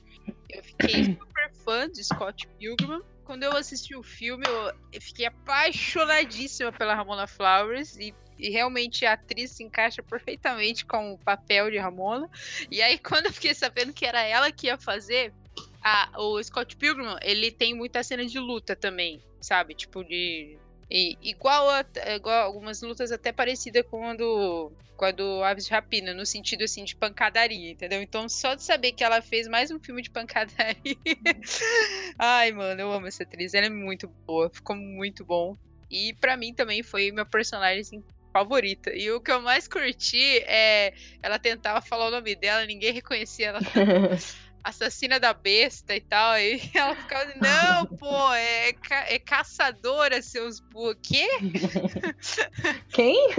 [0.50, 3.02] eu fiquei super fã de Scott Pilgrim.
[3.32, 9.14] Quando eu assisti o filme, eu, fiquei apaixonadíssima pela Ramona Flowers e, e realmente a
[9.14, 12.30] atriz se encaixa perfeitamente com o papel de Ramona.
[12.70, 15.34] E aí, quando eu fiquei sabendo que era ela que ia fazer,
[15.82, 19.76] a- o Scott Pilgrim, ele tem muita cena de luta também, sabe?
[19.76, 20.60] Tipo, de.
[20.92, 25.66] E- igual, a, igual algumas lutas até parecidas com a do, com a do Aves
[25.66, 28.02] de Rapina, no sentido assim de pancadaria, entendeu?
[28.02, 30.76] Então, só de saber que ela fez mais um filme de pancadaria.
[32.20, 33.54] Ai, mano, eu amo essa atriz.
[33.54, 35.56] Ela é muito boa, ficou muito bom.
[35.90, 38.92] E pra mim também foi minha personagem assim, favorita.
[38.94, 43.48] E o que eu mais curti é ela tentava falar o nome dela, ninguém reconhecia
[43.48, 43.60] ela
[44.64, 46.38] assassina da besta e tal.
[46.38, 50.96] E ela ficava assim, não, pô, é, ca- é caçadora, seus bu...
[51.02, 51.28] Quê?
[52.94, 53.30] Quem?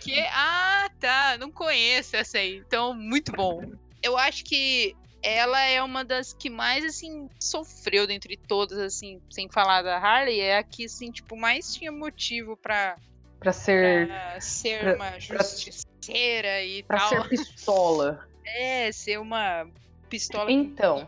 [0.00, 0.20] Que?
[0.32, 2.56] Ah, tá, não conheço essa aí.
[2.56, 3.62] Então, muito bom.
[4.02, 9.48] Eu acho que ela é uma das que mais, assim, sofreu dentre todas, assim, sem
[9.50, 10.40] falar da Harley.
[10.40, 12.96] É a que, assim, tipo, mais tinha motivo pra,
[13.40, 17.08] Pra ser, pra ser pra- uma pra- justiceira e pra tal.
[17.08, 18.28] ser pistola.
[18.46, 19.66] É, ser uma
[20.08, 21.06] pistola Então.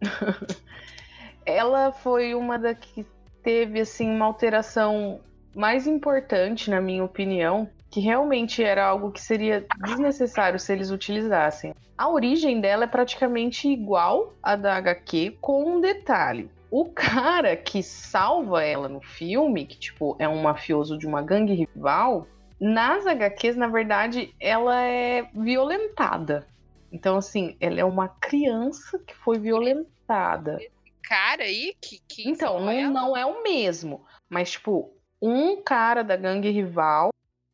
[1.44, 3.06] ela foi uma da que
[3.42, 5.20] teve assim uma alteração
[5.54, 11.74] mais importante, na minha opinião, que realmente era algo que seria desnecessário se eles utilizassem.
[11.96, 16.50] A origem dela é praticamente igual à da HQ, com um detalhe.
[16.70, 21.54] O cara que salva ela no filme, que tipo é um mafioso de uma gangue
[21.54, 22.26] rival,
[22.60, 26.46] nas HQs, na verdade, ela é violentada.
[26.90, 30.58] Então, assim, ela é uma criança que foi violentada.
[31.02, 32.00] Cara aí que.
[32.08, 34.04] que Então, não, não é o mesmo.
[34.28, 37.10] Mas, tipo, um cara da gangue rival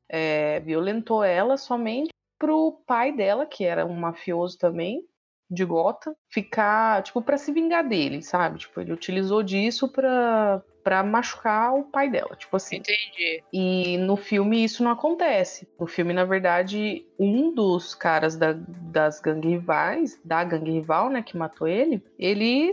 [0.09, 5.05] é, violentou ela somente pro pai dela, que era um mafioso também,
[5.51, 8.59] de Gota, ficar, tipo, pra se vingar dele, sabe?
[8.59, 12.77] Tipo, ele utilizou disso pra, pra machucar o pai dela, tipo assim.
[12.77, 13.43] Entendi.
[13.53, 15.69] E no filme isso não acontece.
[15.79, 21.23] No filme, na verdade, um dos caras da- das gangue rivais, da gangue rival, né,
[21.23, 22.73] que matou ele, ele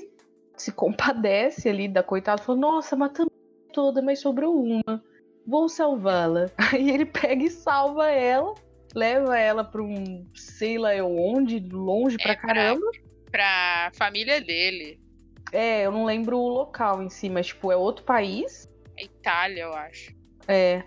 [0.58, 3.32] se compadece ali da coitada, falou: Nossa, matamos
[3.74, 5.04] toda, mas sobrou uma.
[5.46, 6.50] Vou salvá-la.
[6.74, 8.54] Aí ele pega e salva ela,
[8.96, 12.86] leva ela pra um sei lá eu onde, longe pra É, pra- caramba.
[13.32, 15.00] Pra família dele.
[15.54, 18.70] É, eu não lembro o local em si, mas tipo, é outro país.
[18.98, 20.14] É Itália, eu acho.
[20.48, 20.84] É.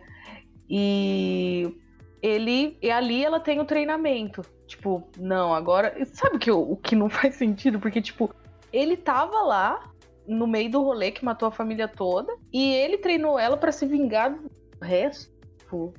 [0.69, 1.75] E
[2.23, 2.79] ele.
[2.83, 4.43] E ali ela tem o treinamento.
[4.67, 5.95] Tipo, não, agora.
[6.07, 7.79] Sabe o que, o que não faz sentido?
[7.79, 8.35] Porque, tipo,
[8.73, 9.91] ele tava lá
[10.27, 12.35] no meio do rolê que matou a família toda.
[12.53, 14.51] E ele treinou ela pra se vingar do
[14.83, 15.33] resto.
[15.59, 15.95] Tipo,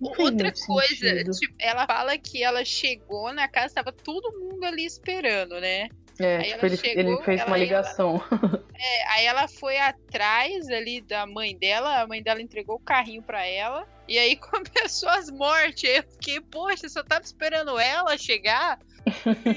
[0.00, 5.60] Outra coisa, tipo, ela fala que ela chegou na casa, tava todo mundo ali esperando,
[5.60, 5.88] né?
[6.18, 8.20] É, aí tipo, ela ele, chegou, ele fez ela uma ligação.
[8.76, 13.22] É, aí ela foi atrás ali da mãe dela, a mãe dela entregou o carrinho
[13.22, 15.88] pra ela, e aí começou as mortes.
[15.88, 18.78] Aí eu fiquei, poxa, só tava esperando ela chegar,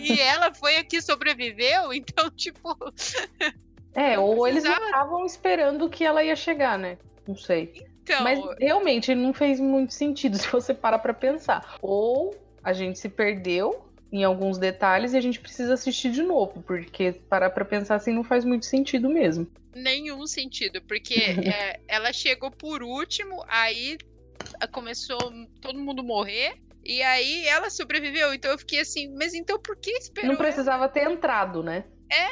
[0.01, 2.77] e ela foi aqui sobreviveu, então, tipo,
[3.93, 6.97] É, ou eles precisava- estavam esperando que ela ia chegar, né?
[7.27, 7.85] Não sei.
[8.07, 8.23] Então.
[8.23, 11.77] Mas realmente não fez muito sentido se você parar pra pensar.
[11.81, 16.63] Ou a gente se perdeu em alguns detalhes e a gente precisa assistir de novo,
[16.63, 19.45] porque parar pra pensar assim não faz muito sentido mesmo.
[19.75, 21.15] nenhum sentido, porque
[21.53, 23.97] é, ela chegou por último, aí
[24.71, 25.31] começou
[25.61, 26.55] todo mundo morrer,
[26.85, 28.33] e aí ela sobreviveu.
[28.33, 30.29] Então eu fiquei assim, mas então por que esperou?
[30.29, 30.43] não ela?
[30.43, 31.83] precisava ter entrado, né?
[32.09, 32.29] É?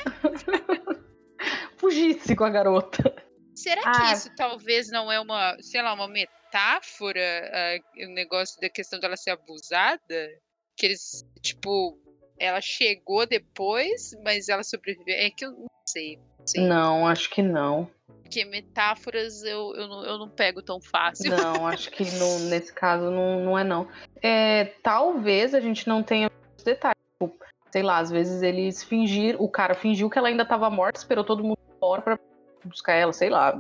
[1.76, 3.24] Fugisse com a garota.
[3.56, 4.14] Será que Ah.
[4.14, 7.22] isso talvez não é uma, sei lá, uma metáfora,
[7.53, 10.30] ah, o negócio da questão dela ser abusada?
[10.78, 11.97] Que eles, tipo,
[12.38, 15.16] ela chegou depois, mas ela sobreviveu.
[15.16, 16.18] É que eu não sei.
[16.39, 16.62] não sei.
[16.64, 17.89] Não, acho que não.
[18.22, 21.32] Porque metáforas eu, eu, não, eu não pego tão fácil.
[21.36, 23.88] Não, acho que no- nesse caso não, não é não.
[24.22, 26.95] É, talvez a gente não tenha os detalhes.
[27.22, 27.38] Tipo,
[27.72, 31.24] sei lá, às vezes eles fingiram, o cara fingiu que ela ainda estava morta, esperou
[31.24, 32.20] todo mundo fora pra
[32.66, 33.57] buscar ela, sei lá,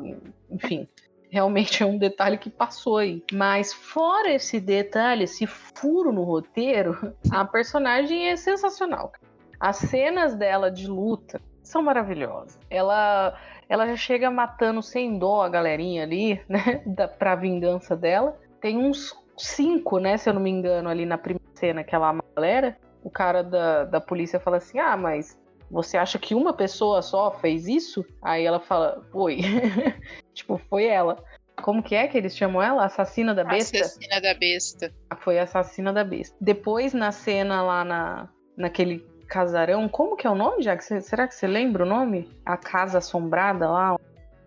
[0.49, 0.87] enfim.
[1.29, 3.23] Realmente é um detalhe que passou aí.
[3.33, 9.11] Mas fora esse detalhe, esse furo no roteiro, a personagem é sensacional.
[9.59, 12.57] As cenas dela de luta são maravilhosas.
[12.69, 13.37] Ela
[13.67, 16.81] ela já chega matando sem dó a galerinha ali, né?
[16.85, 18.39] Da, pra vingança dela.
[18.61, 20.17] Tem uns cinco, né?
[20.17, 22.77] Se eu não me engano, ali na primeira cena que ela ama a galera.
[23.03, 25.39] O cara da, da polícia fala assim: Ah, mas
[25.69, 28.05] você acha que uma pessoa só fez isso?
[28.21, 29.39] Aí ela fala: Foi.
[30.33, 31.23] tipo, foi ela.
[31.61, 32.85] Como que é que eles chamam ela?
[32.85, 33.79] Assassina da besta?
[33.79, 34.93] Assassina da besta.
[35.19, 36.35] Foi a assassina da besta.
[36.39, 40.63] Depois, na cena lá na, naquele casarão, como que é o nome?
[40.81, 42.29] Cê- Será que você lembra o nome?
[42.45, 43.97] A casa assombrada lá,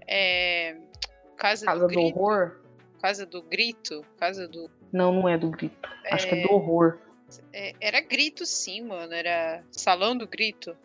[0.06, 0.76] É.
[1.36, 2.60] Casa, casa do do horror?
[3.00, 4.04] Casa do grito.
[4.18, 4.70] Casa do.
[4.92, 5.88] Não, não é do grito.
[6.10, 6.98] Acho que é do horror.
[7.52, 9.12] é, era grito sim, mano.
[9.14, 10.76] Era salão do grito.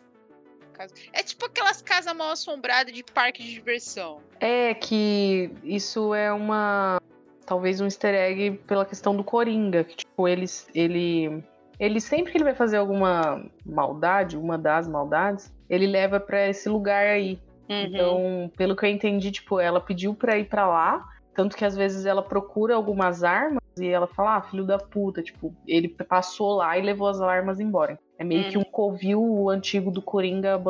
[0.74, 4.20] Casa- É tipo aquelas casas mal assombradas de parque de diversão.
[4.40, 7.00] É que isso é uma.
[7.46, 9.84] Talvez um easter egg pela questão do Coringa.
[9.84, 11.44] Que, tipo, ele, ele.
[11.78, 16.68] Ele sempre que ele vai fazer alguma maldade, uma das maldades, ele leva pra esse
[16.68, 17.38] lugar aí.
[17.68, 17.82] Uhum.
[17.82, 21.04] Então, pelo que eu entendi, tipo, ela pediu pra ir pra lá.
[21.34, 25.20] Tanto que às vezes ela procura algumas armas e ela fala, ah, filho da puta,
[25.20, 27.98] tipo, ele passou lá e levou as armas embora.
[28.18, 30.60] É meio que um covil antigo do Coringa.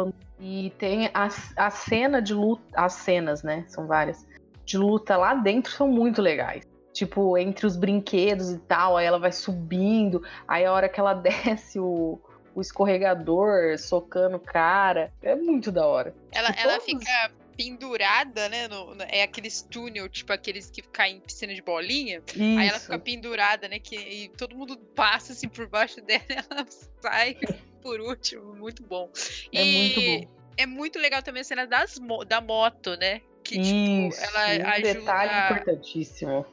[0.41, 3.65] E tem a, a cena de luta, as cenas, né?
[3.69, 4.27] São várias.
[4.65, 6.67] De luta lá dentro são muito legais.
[6.93, 11.13] Tipo, entre os brinquedos e tal, aí ela vai subindo, aí a hora que ela
[11.15, 12.21] desce o,
[12.55, 15.13] o escorregador, socando o cara.
[15.23, 16.15] É muito da hora.
[16.33, 18.69] Ela, Tipo, ela fica pendurada, né?
[18.69, 22.23] no- no- é aqueles túnel, tipo aqueles que caem em piscina de bolinha.
[22.59, 22.87] Aí ela Isso.
[22.87, 23.79] fica pendurada, né?
[23.79, 26.67] Que, e todo mundo passa assim por baixo dela, ela
[27.01, 27.37] sai.
[27.83, 29.11] por último, muito bom.
[29.53, 30.35] É muito bom.
[30.57, 31.99] É muito legal também a cena das,
[32.29, 33.21] da moto, né?
[33.45, 36.47] Que, Isso, tipo, ela um ajuda detalhe importantíssimo.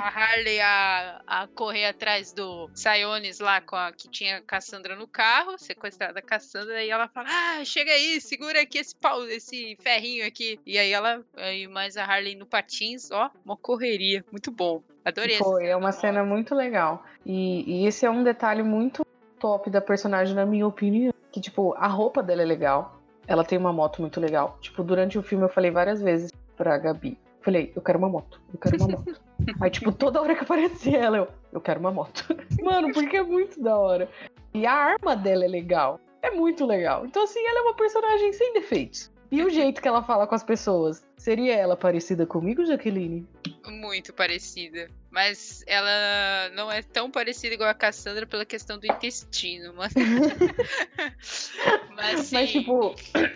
[0.00, 4.94] a Harley a, a correr atrás do Sionis lá, com a, que tinha a Cassandra
[4.94, 9.24] no carro, sequestrada a Cassandra, e ela fala: Ah, chega aí, segura aqui esse pau,
[9.24, 10.60] esse ferrinho aqui.
[10.64, 14.24] E aí ela, aí mais a Harley no patins, ó, uma correria.
[14.30, 14.82] Muito bom.
[15.04, 17.04] Adorei Foi, é uma cena muito legal.
[17.24, 19.04] E, e esse é um detalhe muito
[19.40, 21.12] top da personagem, na minha opinião.
[21.30, 22.95] Que, tipo, a roupa dela é legal.
[23.26, 24.58] Ela tem uma moto muito legal.
[24.60, 27.18] Tipo, durante o filme eu falei várias vezes pra Gabi.
[27.40, 29.20] Falei, eu quero uma moto, eu quero uma moto.
[29.60, 32.26] Aí, tipo, toda hora que aparecia ela, eu, eu quero uma moto.
[32.60, 34.08] Mano, porque é muito da hora.
[34.52, 36.00] E a arma dela é legal.
[36.22, 37.06] É muito legal.
[37.06, 39.12] Então, assim, ela é uma personagem sem defeitos.
[39.36, 41.04] E o jeito que ela fala com as pessoas?
[41.18, 43.28] Seria ela parecida comigo, Jaqueline?
[43.66, 44.88] Muito parecida.
[45.10, 49.74] Mas ela não é tão parecida igual a Cassandra pela questão do intestino.
[49.74, 49.92] Mas,
[51.94, 52.94] mas, sim, Mas, tipo,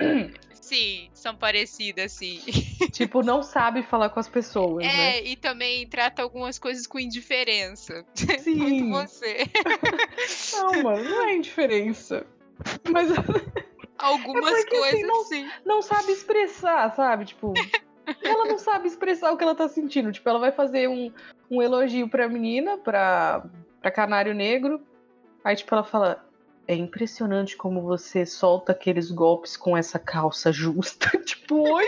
[0.58, 2.40] sim, são parecidas, sim.
[2.92, 5.18] tipo, não sabe falar com as pessoas, né?
[5.18, 8.06] É, e também trata algumas coisas com indiferença.
[8.40, 8.54] Sim.
[8.54, 9.46] Muito você.
[10.54, 12.24] Não, mano, não é indiferença.
[12.90, 13.10] Mas
[14.00, 15.50] Algumas É porque, assim, coisas, não- sim.
[15.64, 17.24] não sabe expressar, sabe?
[17.26, 17.52] Tipo,
[18.22, 20.10] ela não sabe expressar o que ela tá sentindo.
[20.12, 21.12] Tipo, ela vai fazer um,
[21.50, 23.44] um elogio pra menina, pra,
[23.80, 24.80] pra Canário Negro.
[25.44, 26.24] Aí, tipo, ela fala:
[26.66, 31.10] É impressionante como você solta aqueles golpes com essa calça justa.
[31.24, 31.86] tipo, oi?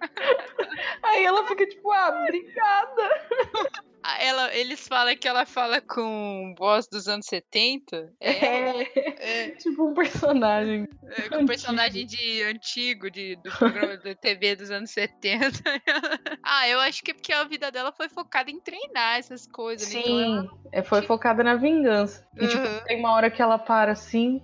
[1.02, 3.82] Aí ela fica tipo, ah, obrigada.
[4.18, 8.12] Ela, eles falam que ela fala com voz dos anos 70.
[8.20, 10.86] É, É, é, tipo um personagem.
[11.04, 15.46] é, com personagem de antigo, de, do programa da TV dos anos 70.
[16.42, 19.92] ah, eu acho que é porque a vida dela foi focada em treinar essas coisas.
[19.92, 20.00] né?
[20.00, 22.26] Então ela- Sim, é, foi focada na vingança.
[22.36, 22.80] E, tipo, Aham.
[22.86, 24.42] tem uma hora que ela para assim.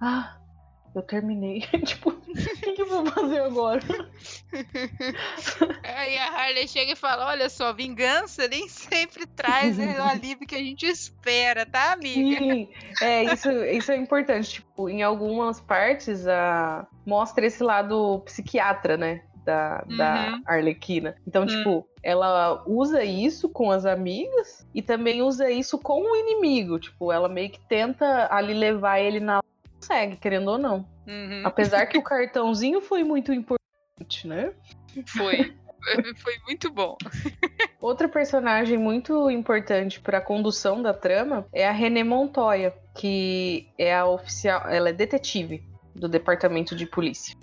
[0.00, 0.35] Ah,
[0.98, 1.60] eu terminei.
[1.84, 2.16] tipo, o
[2.62, 3.82] que, que eu vou fazer agora?
[5.84, 10.54] Aí a Harley chega e fala: Olha só, vingança nem sempre traz o alívio que
[10.54, 12.38] a gente espera, tá, amiga?
[12.38, 12.68] Sim,
[13.00, 14.54] é, isso, isso é importante.
[14.54, 16.86] Tipo, em algumas partes a...
[17.04, 19.22] mostra esse lado psiquiatra, né?
[19.44, 20.42] Da, da Uhum.
[20.44, 21.14] Arlequina.
[21.24, 21.46] Então, Hum.
[21.46, 26.80] tipo, ela usa isso com as amigas e também usa isso com o inimigo.
[26.80, 29.40] Tipo, ela meio que tenta ali levar ele na.
[29.86, 30.84] Consegue, querendo ou não.
[31.06, 34.52] Uhum, Apesar que o cartãozinho foi muito importante, né?
[35.06, 35.54] foi.
[36.16, 36.96] Foi muito bom.
[37.80, 43.94] Outra personagem muito importante para a condução da trama é a René Montoya, que é
[43.94, 45.62] a oficial, ela é detetive
[45.94, 47.36] do departamento de polícia.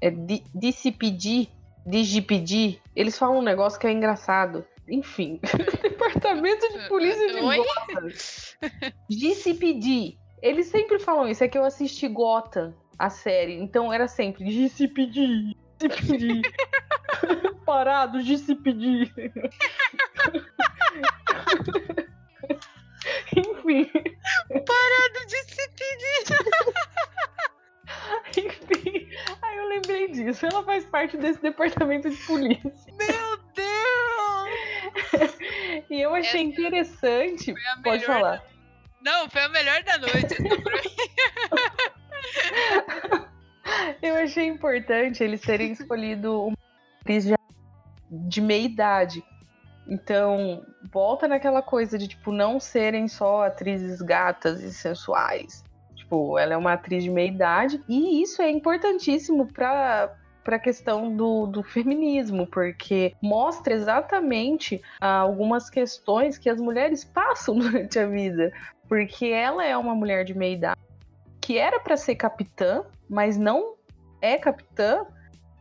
[0.00, 1.46] É DCPD,
[1.86, 4.66] DGPD, eles falam um negócio que é engraçado.
[4.88, 5.38] Enfim,
[5.80, 7.58] departamento de polícia de Oi?
[7.58, 8.08] Gotham.
[9.08, 10.18] DCPD.
[10.44, 15.56] Eles sempre falam isso, é que eu assisti Gotham, a série, então era sempre DCPD,
[15.78, 16.42] DCPD.
[17.64, 19.10] Parado, DCPD.
[23.34, 23.90] Enfim,
[24.50, 26.24] Parado de se pedir.
[28.44, 29.08] enfim.
[29.42, 30.46] Aí eu lembrei disso.
[30.46, 32.92] Ela faz parte desse departamento de polícia.
[32.92, 35.38] Meu Deus!
[35.90, 37.54] E eu achei Essa interessante.
[37.82, 38.44] Pode falar.
[39.04, 40.34] Não, foi a melhor da noite.
[44.00, 46.56] Eu achei importante eles terem escolhido uma
[47.02, 47.26] atriz
[48.10, 49.22] de meia idade.
[49.86, 55.62] Então, volta naquela coisa de, tipo, não serem só atrizes gatas e sensuais.
[55.94, 57.84] Tipo, ela é uma atriz de meia idade.
[57.86, 65.68] E isso é importantíssimo pra, pra questão do, do feminismo, porque mostra exatamente ah, algumas
[65.68, 68.50] questões que as mulheres passam durante a vida.
[68.88, 70.84] Porque ela é uma mulher de meia idade
[71.40, 73.74] que era pra ser capitã, mas não
[74.22, 75.04] é capitã,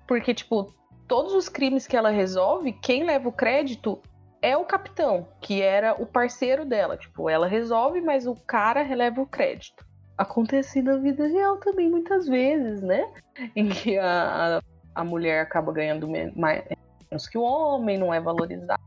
[0.08, 0.74] porque, tipo,
[1.10, 4.02] todos os crimes que ela resolve, quem leva o crédito
[4.42, 6.96] é o capitão, que era o parceiro dela.
[6.96, 9.86] Tipo, ela resolve, mas o cara releva o crédito.
[10.18, 13.12] Acontece na vida real também, muitas vezes, né?
[13.54, 14.62] Em que a,
[14.96, 18.80] a, mulher acaba ganhando menos que o homem, não é valorizada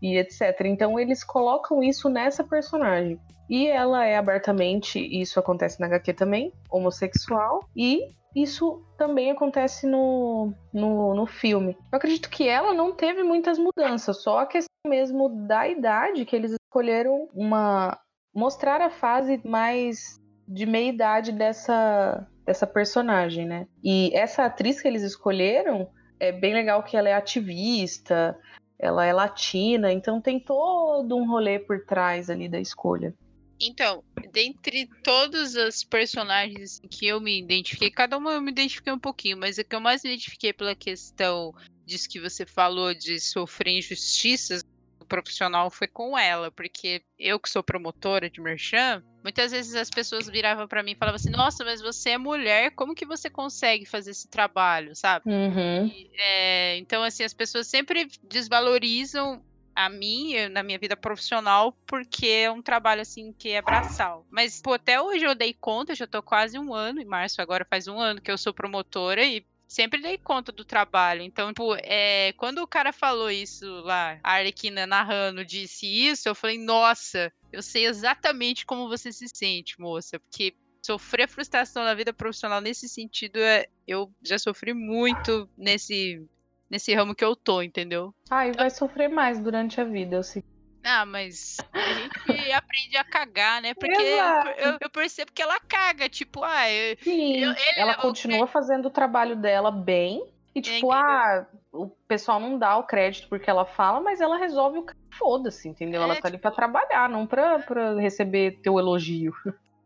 [0.00, 0.60] e etc.
[0.64, 3.18] Então eles colocam isso nessa personagem.
[3.48, 10.52] E ela é abertamente, isso acontece na HQ também, homossexual, e isso também acontece no,
[10.72, 11.76] no, no filme.
[11.92, 16.36] Eu acredito que ela não teve muitas mudanças, só a questão mesmo da idade, que
[16.36, 17.98] eles escolheram uma.
[18.34, 23.66] mostrar a fase mais de meia idade dessa, dessa personagem, né?
[23.82, 25.88] E essa atriz que eles escolheram
[26.20, 28.38] é bem legal que ela é ativista,
[28.78, 33.14] ela é latina, então tem todo um rolê por trás ali da escolha.
[33.60, 38.98] Então, dentre todos os personagens que eu me identifiquei, cada uma eu me identifiquei um
[38.98, 41.54] pouquinho, mas a que eu mais me identifiquei pela questão
[41.86, 44.62] disso que você falou de sofrer injustiças
[45.06, 50.26] profissional foi com ela, porque eu que sou promotora de merchan, muitas vezes as pessoas
[50.26, 53.86] viravam para mim e falavam assim: Nossa, mas você é mulher, como que você consegue
[53.86, 55.30] fazer esse trabalho, sabe?
[55.30, 55.86] Uhum.
[55.86, 59.42] E, é, então, assim, as pessoas sempre desvalorizam
[59.74, 64.26] a mim, na minha vida profissional, porque é um trabalho assim que é braçal.
[64.30, 67.66] Mas, pô, até hoje eu dei conta, já tô quase um ano, em março agora
[67.68, 71.22] faz um ano que eu sou promotora e sempre dei conta do trabalho.
[71.22, 76.34] Então, tipo, é, quando o cara falou isso lá, a Arlequina narrando disse isso, eu
[76.34, 80.54] falei, nossa, eu sei exatamente como você se sente, moça, porque
[80.84, 86.24] sofrer frustração na vida profissional nesse sentido, é, eu já sofri muito nesse,
[86.70, 88.14] nesse ramo que eu tô, entendeu?
[88.30, 90.42] Ah, e vai sofrer mais durante a vida, eu sei.
[90.88, 93.74] Ah, mas a gente aprende a cagar, né?
[93.74, 98.02] Porque eu, eu- eu percebo que ela caga, tipo, ah, eu, Sim, Eu- ela o
[98.02, 100.24] continua fazendo o trabalho dela bem.
[100.54, 100.92] E tipo, entendeu?
[100.92, 105.68] ah, o pessoal não dá o crédito porque ela fala, mas ela resolve o foda-se,
[105.68, 106.00] entendeu?
[106.00, 109.34] É, ela tá ali pra tipo- trabalhar, não pra, pra receber teu elogio.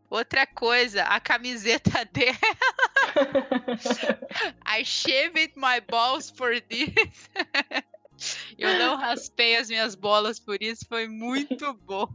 [0.09, 2.37] Outra coisa, a camiseta dela.
[4.65, 7.29] I shaved my balls for this.
[8.57, 12.07] Eu não raspei as minhas bolas por isso, foi muito bom.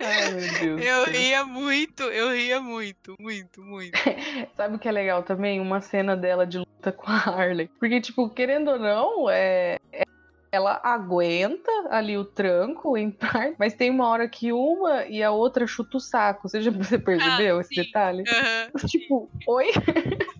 [0.00, 0.80] Ai, meu Deus.
[0.80, 3.92] do Eu ria muito, eu ria muito, muito, muito.
[4.56, 5.60] Sabe o que é legal também?
[5.60, 7.68] Uma cena dela de luta com a Harley.
[7.78, 9.76] Porque, tipo, querendo ou não, é...
[9.92, 10.02] é-
[10.50, 15.30] ela aguenta ali o tranco em parte, mas tem uma hora que uma e a
[15.30, 16.48] outra chuta o saco.
[16.48, 17.82] Você já você percebeu esse sim.
[17.82, 18.24] detalhe?
[18.26, 18.70] Aham.
[18.88, 19.66] Tipo, oi?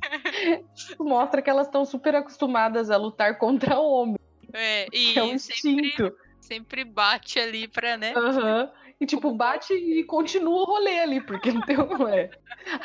[0.98, 4.16] Mostra que elas estão super acostumadas a lutar contra homem,
[4.52, 6.16] É, e é um sempre, instinto.
[6.40, 8.14] sempre bate ali pra, né?
[8.16, 8.70] Aham.
[9.00, 12.30] E tipo, bate e continua o rolê ali, porque não tem um é.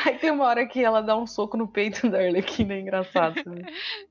[0.06, 3.44] Aí tem uma hora que ela dá um soco no peito da Arlequina, é engraçado.
[3.44, 3.66] também.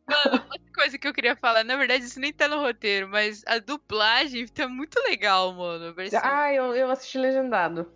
[0.09, 3.43] Mano, outra coisa que eu queria falar, na verdade isso nem tá no roteiro, mas
[3.47, 5.95] a dublagem tá muito legal, mano.
[6.23, 7.89] Ah, eu, eu assisti legendado.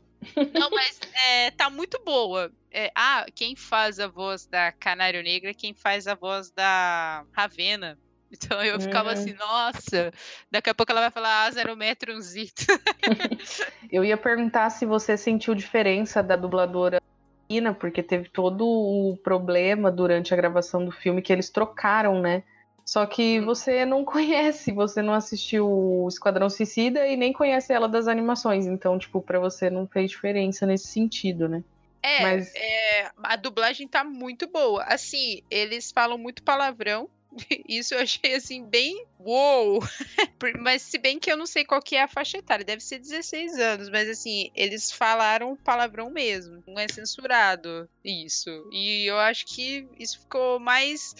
[0.55, 2.51] Não, mas é, tá muito boa.
[2.71, 7.25] É, ah, quem faz a voz da Canário Negra é quem faz a voz da
[7.33, 7.99] Ravena.
[8.31, 9.13] Então eu ficava Hum.
[9.13, 10.13] assim, nossa,
[10.51, 12.67] daqui a pouco ela vai falar, ah, zero metro um zito.
[13.91, 17.01] Eu ia perguntar se você sentiu diferença da dubladora
[17.49, 22.43] Ina, porque teve todo o problema durante a gravação do filme que eles trocaram, né?
[22.87, 27.89] Só que você não conhece, você não assistiu o Esquadrão Suicida e nem conhece ela
[27.89, 31.65] das animações, então, tipo, pra você não fez diferença nesse sentido, né?
[32.01, 34.85] É, Mas- é, a dublagem tá muito boa.
[34.85, 37.11] Assim, eles falam muito palavrão.
[37.69, 39.81] Isso eu achei assim bem uou.
[40.61, 43.01] Mas se bem que eu não sei qual que é a faixa etária, deve ser
[43.01, 48.49] 16 anos, mas assim, eles falaram palavrão mesmo, não é censurado isso.
[48.71, 51.15] E eu acho que isso ficou mais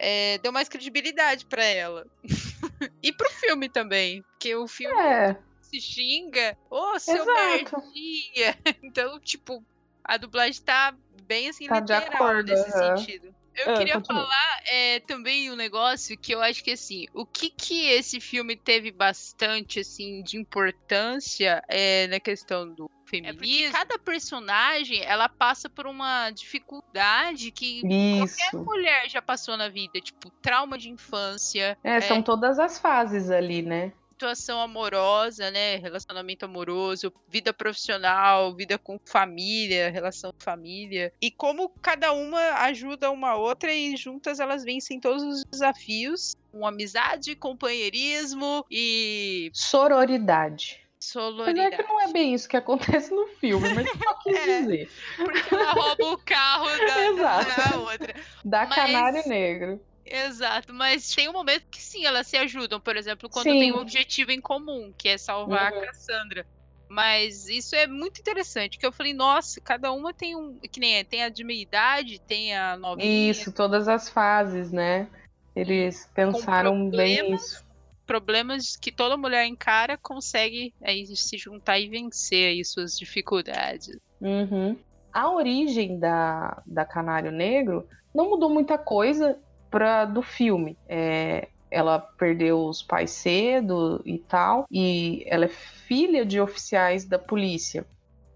[0.00, 2.04] é, deu mais credibilidade pra ela.
[3.02, 7.76] e pro filme também, porque o filme É, se xinga, ô seu Exato.
[7.76, 8.58] merdinha.
[8.82, 9.62] Então, tipo,
[10.04, 10.94] a dublagem tá
[11.24, 13.30] bem assim Tá literal acordo, nesse sentido.
[13.56, 14.22] Eu Ah, queria continua.
[14.22, 18.56] falar é, também um negócio que eu acho que assim, o que que esse filme
[18.56, 23.72] teve bastante assim de importância é, na questão do feminismo.
[23.72, 28.64] cada personagem ela passa por uma dificuldade que qualquer isso.
[28.64, 33.62] mulher já passou na vida, tipo trauma de infância, É, são todas as fases ali,
[33.62, 33.92] né?
[34.20, 35.76] situação amorosa, né?
[35.76, 41.10] Relacionamento amoroso, vida profissional, vida com família, relação com família.
[41.22, 46.36] E como cada uma ajuda uma outra e juntas elas vencem todos os desafios.
[46.52, 50.79] Com amizade, companheirismo e Sororidade.
[51.00, 51.76] Apesar sororidade.
[51.76, 54.60] que não é bem isso que acontece no filme, mas só quis É.
[54.60, 54.90] dizer.
[55.16, 57.70] Porque ela rouba o carro da, Exato.
[57.70, 58.14] da outra.
[58.44, 59.80] Da Mas- Canário Negro.
[60.04, 63.60] Exato, mas tem um momento que sim, elas se ajudam, por exemplo, quando Sim.
[63.60, 65.78] tem um objetivo em comum, que é salvar Uhum.
[65.78, 66.46] a Cassandra.
[66.88, 70.58] Mas isso é muito interessante, que eu falei, nossa, cada uma tem um.
[70.58, 74.72] Que nem é, tem a de meia idade, tem a novinha, Isso, todas as fases,
[74.72, 75.06] né?
[75.54, 77.64] Eles pensaram bem isso.
[78.10, 83.96] Problemas que toda mulher encara, consegue aí se juntar e vencer aí suas dificuldades.
[84.20, 84.76] Uhum.
[85.12, 89.38] A origem da, da Canário Negro não mudou muita coisa
[89.70, 90.76] pra, do filme.
[90.88, 97.16] É, ela perdeu os pais cedo e tal, e ela é filha de oficiais da
[97.16, 97.86] polícia.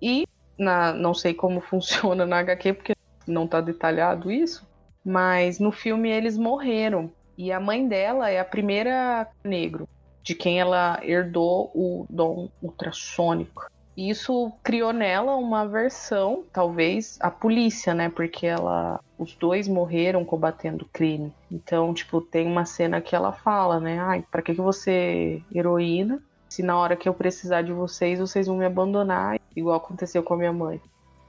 [0.00, 0.24] E
[0.56, 2.94] na, não sei como funciona na HQ, porque
[3.26, 4.64] não tá detalhado isso,
[5.04, 7.12] mas no filme eles morreram.
[7.36, 9.88] E a mãe dela é a primeira negro.
[10.22, 13.66] de quem ela herdou o dom ultrassônico.
[13.96, 18.08] E isso criou nela uma versão, talvez, a polícia, né?
[18.08, 19.00] Porque ela.
[19.16, 21.32] Os dois morreram combatendo crime.
[21.50, 24.00] Então, tipo, tem uma cena que ela fala, né?
[24.00, 26.20] Ai, pra que, que você heroína?
[26.48, 30.34] Se na hora que eu precisar de vocês, vocês vão me abandonar, igual aconteceu com
[30.34, 30.80] a minha mãe.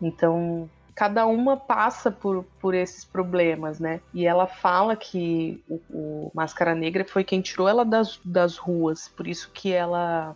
[0.01, 3.99] Então, cada uma passa por, por esses problemas, né?
[4.13, 9.09] E ela fala que o, o Máscara Negra foi quem tirou ela das, das ruas,
[9.09, 10.35] por isso que ela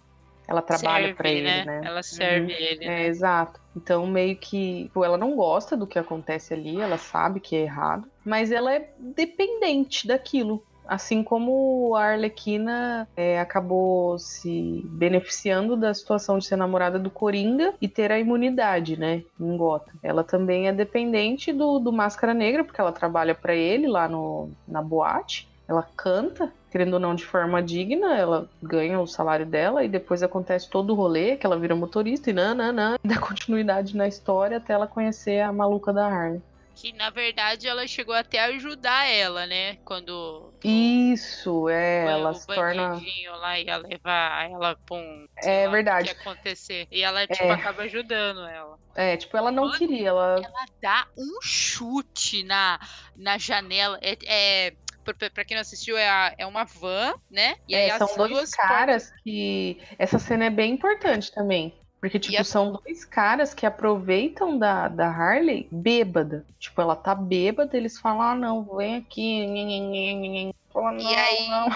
[0.49, 1.63] ela trabalha para ele, né?
[1.63, 1.81] né?
[1.83, 2.59] Ela serve Uhum.
[2.59, 2.83] ele.
[2.83, 3.05] É, né?
[3.05, 3.59] exato.
[3.75, 4.85] Então, meio que.
[4.85, 8.73] Tipo, ela não gosta do que acontece ali, ela sabe que é errado, mas ela
[8.73, 10.63] é dependente daquilo.
[10.89, 17.75] Assim como a Arlequina é, acabou se beneficiando da situação de ser namorada do Coringa
[17.79, 19.23] e ter a imunidade, né?
[19.39, 19.93] Em Gotham.
[20.01, 24.49] Ela também é dependente do, do Máscara Negra, porque ela trabalha para ele lá no,
[24.67, 25.47] na boate.
[25.67, 30.23] Ela canta, querendo ou não, de forma digna, ela ganha o salário dela e depois
[30.23, 34.73] acontece todo o rolê, que ela vira motorista e nananã, dá continuidade na história até
[34.73, 36.41] ela conhecer a maluca da Harley.
[36.79, 39.75] Que na verdade ela chegou até a ajudar ela, né?
[39.83, 43.01] Quando Isso, é, ela o se torna.
[43.37, 45.27] lá ia levar ela pra um.
[45.43, 46.13] É lá, verdade.
[46.15, 46.87] Que acontecer.
[46.89, 47.51] E ela, tipo, É.
[47.51, 48.77] acaba ajudando ela.
[48.95, 50.35] É, tipo, ela não Mano, queria, ela.
[50.41, 52.79] Ela dá um chute na,
[53.15, 53.99] na janela.
[54.01, 54.17] É.
[54.25, 54.73] é
[55.03, 57.55] pra, pra quem não assistiu, é, a- é uma van, né?
[57.67, 59.81] E aí É, são dois caras que.
[59.97, 61.77] Essa cena é bem importante também.
[61.99, 66.45] Porque, tipo, a- são dois caras que aproveitam da, da Harley bêbada.
[66.57, 70.51] Tipo, ela tá bêbada, eles falam, ah, não, vem aqui.
[70.71, 71.67] Fala, E não, aí- não.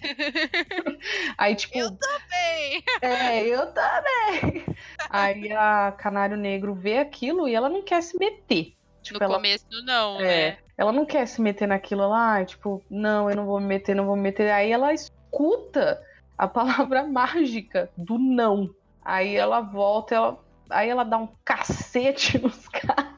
[1.36, 2.82] Aí, tipo, Eu também!
[3.02, 4.64] é, eu também.
[5.08, 8.74] Aí a Canário Negro vê aquilo e ela não quer se meter.
[9.02, 10.58] Tipo, no ela começo, não, É, né?
[10.76, 14.04] ela não quer se meter naquilo lá, tipo, não, eu não vou me meter, não
[14.06, 14.50] vou me meter.
[14.52, 16.00] Aí ela escuta
[16.36, 18.70] a palavra mágica do não.
[19.10, 23.10] Aí ela volta, ela, aí ela dá um cacete nos caras.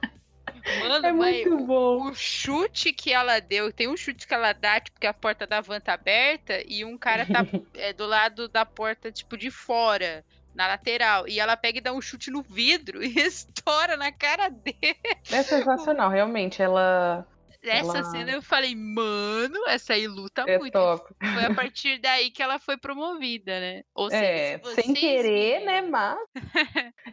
[0.88, 2.08] Mano, É muito bom.
[2.08, 5.46] o chute que ela deu, tem um chute que ela dá, tipo, que a porta
[5.46, 9.50] da van tá aberta e um cara tá é, do lado da porta, tipo, de
[9.50, 10.24] fora,
[10.54, 11.28] na lateral.
[11.28, 14.96] E ela pega e dá um chute no vidro e estoura na cara dele.
[15.30, 16.62] É sensacional, realmente.
[16.62, 17.26] Ela
[17.64, 20.72] Nessa Ela- cena eu falei, mano, essa aí luta é muito.
[20.72, 21.14] top.
[21.20, 23.82] Foi a partir daí que ela foi promovida, né?
[23.94, 25.80] Ou seja, É, se sem querer, né?
[25.88, 26.18] Mas.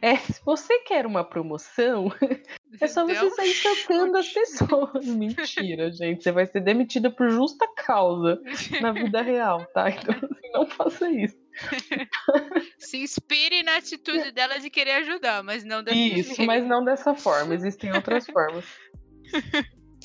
[0.02, 2.12] É, se você quer uma promoção,
[2.82, 5.06] é só você sair tocando as pessoas.
[5.06, 6.24] Mentira, gente.
[6.24, 8.42] Você vai ser demitida por justa causa
[8.82, 9.90] na vida real, tá?
[9.92, 11.38] Então, assim, não faça isso.
[12.80, 16.48] Se inspire na atitude dela de querer ajudar, mas não desse Isso, jeito.
[16.48, 17.54] mas não dessa forma.
[17.54, 18.66] Existem outras formas.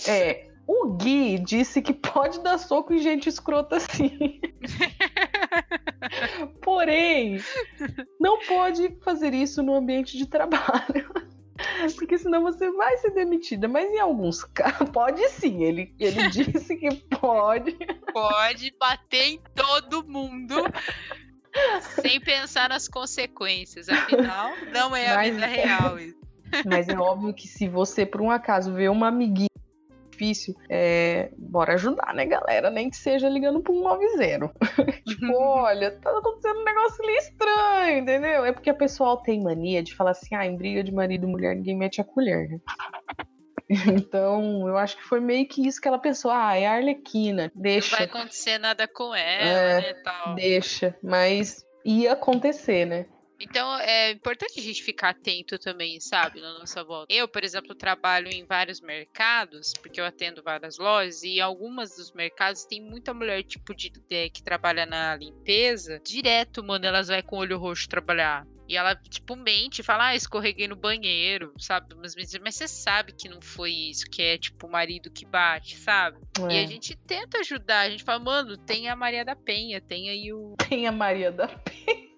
[0.09, 0.49] É.
[0.67, 4.41] O Gui disse que pode dar soco em gente escrota assim.
[6.63, 7.39] Porém,
[8.21, 11.11] não pode fazer isso no ambiente de trabalho.
[11.97, 13.69] Porque senão você vai ser demitida.
[13.69, 15.63] Mas em alguns casos, pode sim.
[15.63, 16.91] Ele, ele disse que
[17.21, 17.77] pode.
[18.13, 20.55] Pode bater em todo mundo
[22.01, 23.89] sem pensar nas consequências.
[23.89, 25.99] Afinal, não é a Mas- vida real.
[25.99, 26.25] isso.
[26.65, 29.49] Mas é óbvio que se você, por um acaso, vê uma amiguinha
[30.15, 32.71] difícil, é, bora ajudar, né, galera?
[32.71, 34.53] Nem que seja ligando pro 190.
[35.07, 38.45] tipo, olha, tá acontecendo um negócio ali estranho, entendeu?
[38.45, 41.31] É porque a pessoa tem mania de falar assim, ah, em briga de marido e
[41.31, 42.59] mulher ninguém mete a colher, né?
[44.05, 46.31] Então, eu acho que foi meio que isso que ela pensou.
[46.31, 50.35] Ah, é a Arlequina, Não deixa, vai acontecer nada com ela, É, né, tal.
[50.35, 50.95] deixa.
[51.03, 53.07] Mas ia acontecer, né?
[53.45, 57.13] Então é importante a gente ficar atento também, sabe, na nossa volta.
[57.13, 62.13] Eu, por exemplo, trabalho em vários mercados, porque eu atendo várias lojas, e algumas dos
[62.13, 66.01] mercados tem muita mulher, tipo, de, de- que trabalha na limpeza.
[66.05, 68.47] Direto, mano, elas vai com o olho roxo trabalhar.
[68.67, 71.95] E ela, tipo, mente, fala, ah, escorreguei no banheiro, sabe?
[71.97, 75.77] Mas, mas você sabe que não foi isso, que é, tipo, o marido que bate,
[75.77, 76.17] sabe?
[76.39, 76.67] E a É.
[76.67, 80.55] gente tenta ajudar, a gente fala, mano, tem a Maria da Penha, tem aí o.
[80.67, 82.14] Tem a Maria da Penha.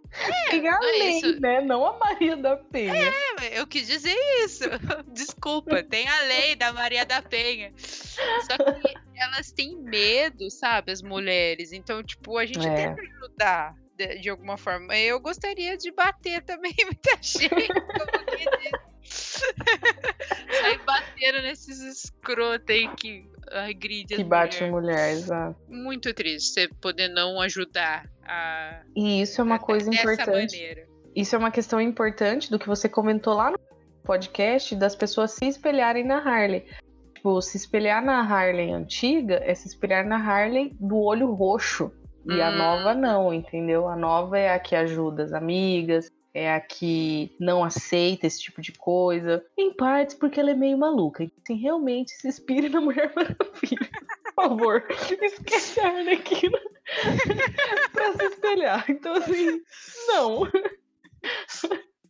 [0.51, 1.41] Tem a não é lei, isso.
[1.41, 1.61] né?
[1.61, 3.13] Não a Maria da Penha.
[3.53, 4.15] Eu quis dizer
[4.45, 4.65] isso.
[5.13, 7.73] Desculpa, tem a lei da Maria da Penha.
[7.77, 11.73] Só que elas têm medo, sabe, as mulheres.
[11.73, 12.75] Então, tipo, a gente É.
[12.75, 14.97] tenta ajudar de, de alguma forma.
[14.97, 17.49] Eu gostaria de bater também muita gente.
[17.49, 18.71] como que
[20.61, 24.97] Sair batendo nesses escrotos aí que agride Que bate em mulheres.
[24.97, 25.57] mulher, exato.
[25.69, 30.57] Muito triste você poder não ajudar a, E isso é uma coisa dessa importante.
[30.57, 30.87] maneira.
[31.15, 33.59] Isso é uma questão importante do que você comentou lá no
[34.05, 36.67] podcast das pessoas se espelharem na Harley.
[37.15, 41.91] Tipo, se espelhar na Harley antiga é se espelhar na Harley do olho roxo.
[42.29, 42.57] E a Hum.
[42.59, 43.89] nova não, entendeu?
[43.89, 48.61] A nova é a que ajuda as amigas, é a que não aceita esse tipo
[48.61, 49.43] de coisa.
[49.57, 51.25] Em partes porque ela é meio maluca.
[51.25, 53.91] Então, Assim, realmente se inspire na Mulher Maravilha.
[54.25, 54.87] Por favor,
[55.23, 56.59] esquece a Arlequina
[57.93, 58.85] pra se espelhar.
[58.91, 59.63] Então, assim,
[60.09, 60.43] não.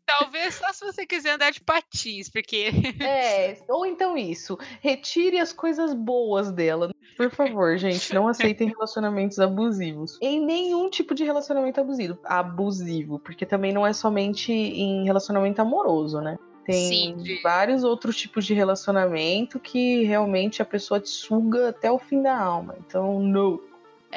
[0.06, 2.70] Talvez só se você quiser andar de patins, porque.
[3.00, 4.56] É, ou então isso.
[4.80, 6.90] Retire as coisas boas dela.
[7.16, 10.18] Por favor, gente, não aceitem relacionamentos abusivos.
[10.22, 12.18] Em nenhum tipo de relacionamento abusivo.
[12.24, 16.38] Abusivo, porque também não é somente em relacionamento amoroso, né?
[16.64, 21.90] Tem Sim, de- vários outros tipos de relacionamento que realmente a pessoa te suga até
[21.90, 22.76] o fim da alma.
[22.84, 23.60] Então, não.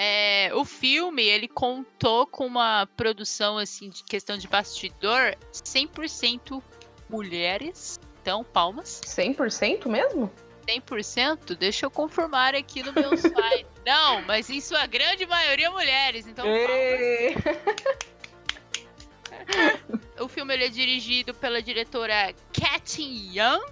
[0.02, 6.64] É, o filme, ele contou com uma produção, assim, de questão de bastidor, 100%
[7.10, 8.00] mulheres.
[8.22, 9.02] Então, palmas.
[9.04, 10.32] 100% mesmo?
[10.66, 11.54] 100%?
[11.58, 13.68] Deixa eu confirmar aqui no meu site.
[13.86, 16.26] Não, mas em sua grande maioria mulheres.
[16.26, 18.00] Então, palmas.
[20.20, 23.66] O filme ele é dirigido pela diretora Katin Young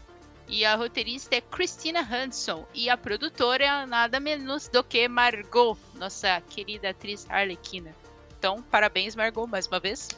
[0.48, 5.78] e a roteirista é Christina Hanson e a produtora é nada menos do que Margot,
[5.96, 7.94] nossa querida atriz Arlequina.
[8.38, 10.10] Então, parabéns Margot mais uma vez.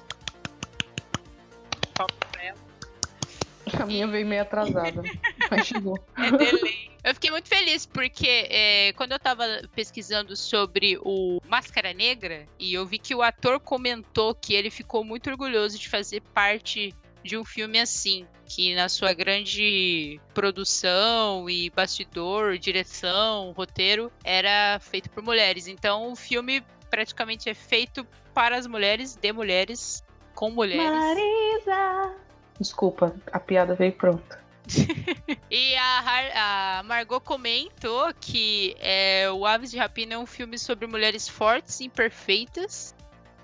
[3.80, 5.04] A minha veio meio atrasada,
[5.50, 5.98] mas chegou.
[6.18, 6.90] É delay.
[7.04, 12.74] Eu fiquei muito feliz porque é, quando eu tava pesquisando sobre o Máscara Negra e
[12.74, 16.94] eu vi que o ator comentou que ele ficou muito orgulhoso de fazer parte
[17.24, 25.10] de um filme assim, que na sua grande produção e bastidor, direção, roteiro, era feito
[25.10, 25.68] por mulheres.
[25.68, 30.04] Então o filme praticamente é feito para as mulheres, de mulheres,
[30.34, 30.86] com mulheres.
[30.86, 32.16] Marisa!
[32.60, 34.40] Desculpa, a piada veio pronta.
[35.52, 40.86] E a, a Margot comentou que é, o Aves de Rapina é um filme sobre
[40.86, 42.94] mulheres fortes imperfeitas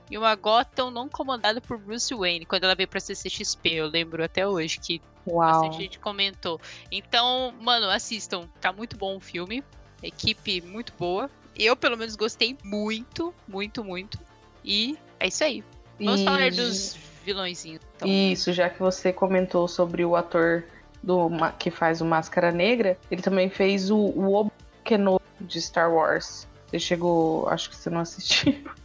[0.09, 4.23] e uma Gotham não comandada por Bruce Wayne, quando ela veio pra CCXP, eu lembro
[4.23, 5.37] até hoje que Uau.
[5.51, 6.59] bastante gente comentou.
[6.91, 9.63] Então, mano, assistam, tá muito bom o filme,
[10.03, 11.29] equipe muito boa.
[11.55, 14.19] Eu, pelo menos, gostei muito, muito, muito.
[14.63, 15.63] E é isso aí.
[15.99, 17.81] Vamos E- falar dos vilõezinhos.
[17.95, 18.07] Então.
[18.07, 20.65] Isso, já que você comentou sobre o ator
[21.01, 24.51] do, que faz o Máscara Negra, ele também fez o, o Obi
[24.83, 26.45] Kenobi de Star Wars.
[26.67, 28.53] Você chegou, acho que você não assistiu.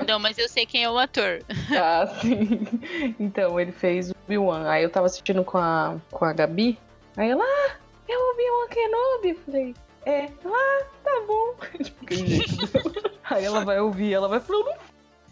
[0.08, 1.42] Não, mas eu sei quem é o ator.
[1.76, 2.66] ah, sim.
[3.18, 4.68] Então, ele fez o Obi-Wan.
[4.68, 6.78] Aí eu tava assistindo com a, com a Gabi.
[7.16, 7.76] Aí ela, ah,
[8.08, 9.28] é o Obi-Wan Kenobi.
[9.30, 9.74] Eu Falei,
[10.06, 10.28] é.
[10.44, 11.54] Ah, tá bom.
[11.82, 13.20] Tipo, jeito.
[13.24, 14.90] Aí ela vai ouvir, ela vai falar, não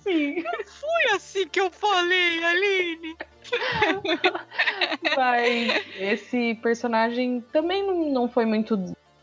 [0.09, 0.43] sim.
[0.67, 3.17] Foi assim que eu falei, Aline.
[5.17, 8.77] Mas esse personagem também não, não foi muito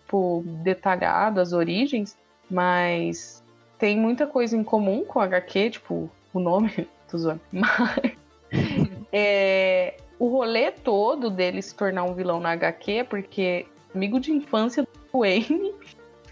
[0.03, 2.17] tipo, detalhado as origens,
[2.49, 3.43] mas
[3.77, 7.41] tem muita coisa em comum com HQ, tipo, o nome, tô zoando.
[7.51, 8.13] Mas
[9.11, 14.31] é, o rolê todo dele se tornar um vilão na HQ é porque amigo de
[14.31, 15.73] infância do Wayne.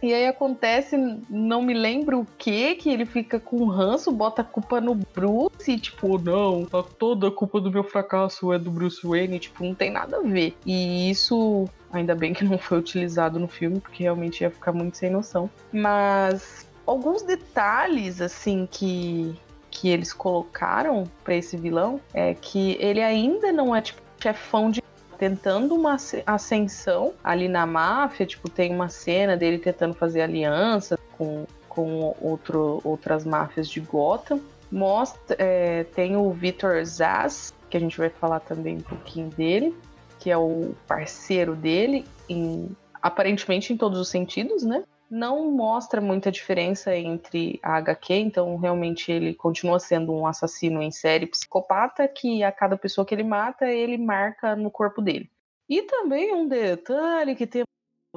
[0.02, 0.98] E aí acontece,
[1.30, 5.72] não me lembro o que, que ele fica com ranço, bota a culpa no Bruce,
[5.72, 9.64] e tipo, não, tá toda a culpa do meu fracasso é do Bruce Wayne, tipo,
[9.64, 10.58] não tem nada a ver.
[10.66, 14.98] E isso, ainda bem que não foi utilizado no filme, porque realmente ia ficar muito
[14.98, 15.50] sem noção.
[15.72, 19.36] Mas alguns detalhes, assim, que,
[19.72, 24.82] que eles colocaram pra esse vilão é que ele ainda não é, tipo, chefão de
[25.18, 31.00] tentando uma asce- ascensão ali na máfia, tipo, tem uma cena dele tentando fazer aliança
[31.18, 34.42] com, com outro, outras máfias de Gotham.
[34.72, 39.76] Mostra, é, tem o Victor Zaz, que a gente vai falar também um pouquinho dele,
[40.20, 44.84] que é o parceiro dele, em, aparentemente em todos os sentidos, né?
[45.16, 50.90] Não mostra muita diferença entre a HQ, então realmente ele continua sendo um assassino em
[50.90, 55.30] série psicopata que a cada pessoa que ele mata, ele marca no corpo dele.
[55.70, 57.64] E também um detalhe que tem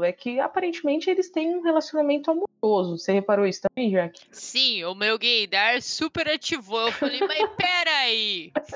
[0.01, 2.97] é que aparentemente eles têm um relacionamento amoroso.
[2.97, 4.23] Você reparou isso também, Jack?
[4.31, 6.87] Sim, o meu gaydar super ativou.
[6.87, 8.53] Eu falei, mas peraí.
[8.57, 8.67] Hum,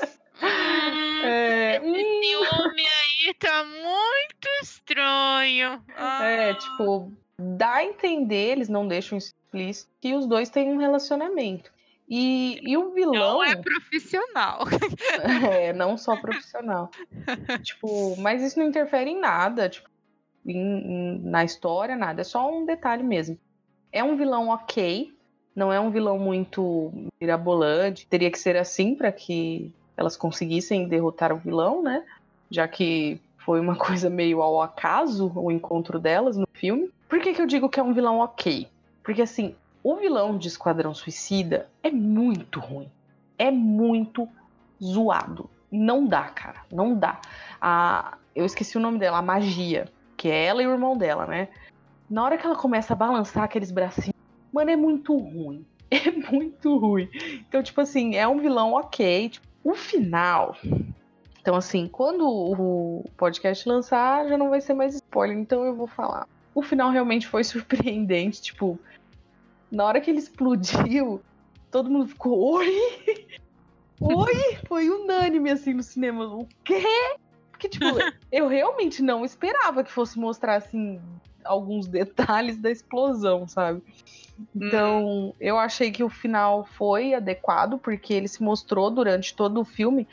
[1.23, 5.83] É, esse homem aí tá muito estranho.
[5.95, 10.69] Ah, É, tipo, dá a entender, eles não deixam isso explícito, que os dois têm
[10.71, 11.71] um relacionamento.
[12.09, 13.13] E, e o vilão.
[13.35, 14.65] Não é profissional.
[15.51, 16.89] É, não só profissional.
[17.63, 19.89] tipo, mas isso não interfere em nada, tipo,
[20.45, 22.21] em- em- na história, nada.
[22.21, 23.37] É só um detalhe mesmo.
[23.91, 25.13] É um vilão ok,
[25.55, 28.07] não é um vilão muito mirabolante.
[28.07, 32.03] Teria que ser assim para que elas conseguissem derrotar o vilão, né?
[32.49, 36.89] Já que foi uma coisa meio ao acaso o encontro delas no filme.
[37.11, 38.69] Por que, que eu digo que é um vilão ok?
[39.03, 39.53] Porque assim,
[39.83, 42.89] o vilão de Esquadrão Suicida é muito ruim.
[43.37, 44.29] É muito
[44.81, 45.49] zoado.
[45.69, 46.61] Não dá, cara.
[46.71, 47.19] Não dá.
[47.59, 51.27] A, eu esqueci o nome dela, a Magia, que é ela e o irmão dela,
[51.27, 51.49] né?
[52.09, 54.15] Na hora que ela começa a balançar aqueles bracinhos,
[54.53, 55.65] mano, é muito ruim.
[55.91, 57.09] É muito ruim.
[57.45, 59.27] Então, tipo assim, é um vilão ok.
[59.27, 60.55] Tipo, o final.
[61.41, 65.87] Então, assim, quando o podcast lançar, já não vai ser mais spoiler, então eu vou
[65.87, 66.25] falar.
[66.53, 68.41] O final realmente foi surpreendente.
[68.41, 68.79] Tipo,
[69.71, 71.21] na hora que ele explodiu,
[71.69, 72.75] todo mundo ficou, oi!
[74.03, 74.57] Oi!
[74.67, 76.25] Foi unânime assim no cinema.
[76.25, 76.83] O quê?
[77.51, 77.85] Porque, tipo,
[78.31, 80.99] eu realmente não esperava que fosse mostrar, assim,
[81.45, 83.83] alguns detalhes da explosão, sabe?
[84.55, 85.33] Então, hum.
[85.39, 90.07] eu achei que o final foi adequado, porque ele se mostrou durante todo o filme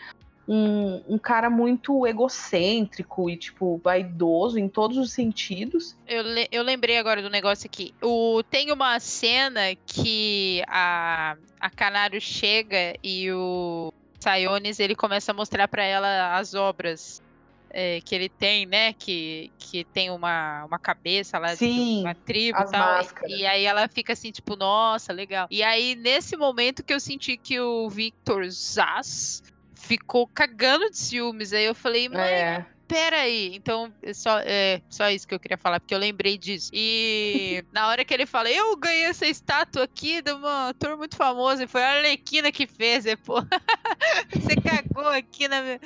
[0.48, 5.94] um, um, cara muito egocêntrico e, tipo, vaidoso em todos os sentidos.
[6.06, 7.94] Eu, le eu lembrei agora do negócio aqui.
[8.02, 15.34] O, tem uma cena que a, a Canário chega e o Sayones ele começa a
[15.34, 17.22] mostrar para ela as obras
[17.70, 18.94] é, que ele tem, né?
[18.94, 22.80] Que, que tem uma, uma cabeça lá Sim, de uma tribo e tal.
[22.80, 23.38] Máscaras.
[23.38, 25.46] E aí ela fica assim, tipo, nossa, legal.
[25.50, 29.42] E aí, nesse momento que eu senti que o Victor Zaz
[29.88, 31.54] ficou cagando de ciúmes.
[31.54, 32.66] Aí eu falei, mãe, é.
[32.86, 33.56] peraí.
[33.56, 36.70] Então, é só, é só isso que eu queria falar, porque eu lembrei disso.
[36.74, 41.16] E na hora que ele fala, eu ganhei essa estátua aqui de uma ator muito
[41.16, 43.40] famoso, e foi a Arlequina que fez, e, pô.
[44.30, 45.80] você cagou aqui na minha...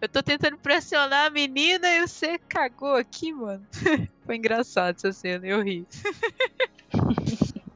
[0.00, 3.66] Eu tô tentando pressionar a menina e você cagou aqui, mano.
[4.24, 5.84] foi engraçado essa cena, eu ri.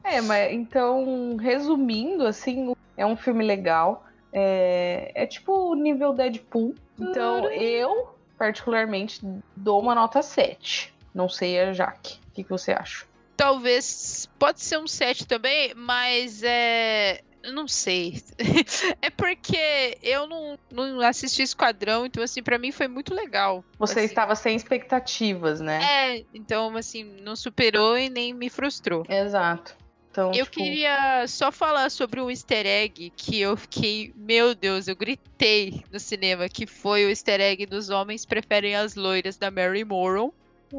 [0.01, 4.05] É, mas então, resumindo, assim, é um filme legal.
[4.33, 6.73] É, é tipo o nível Deadpool.
[6.99, 9.21] Então eu, particularmente,
[9.55, 10.93] dou uma nota 7.
[11.13, 12.19] Não sei a Jaque.
[12.29, 13.05] O que, que você acha?
[13.37, 14.29] Talvez.
[14.39, 17.21] Pode ser um 7 também, mas é.
[17.51, 18.23] Não sei.
[19.01, 23.65] é porque eu não, não assisti Esquadrão, então, assim, para mim foi muito legal.
[23.77, 24.05] Você assim.
[24.05, 25.81] estava sem expectativas, né?
[25.83, 29.03] É, então, assim, não superou e nem me frustrou.
[29.09, 29.75] Exato.
[30.13, 30.57] Então, eu tipo...
[30.57, 35.99] queria só falar sobre um easter egg que eu fiquei, meu Deus, eu gritei no
[35.99, 40.31] cinema, que foi o easter egg dos homens preferem as loiras da Mary Morrow.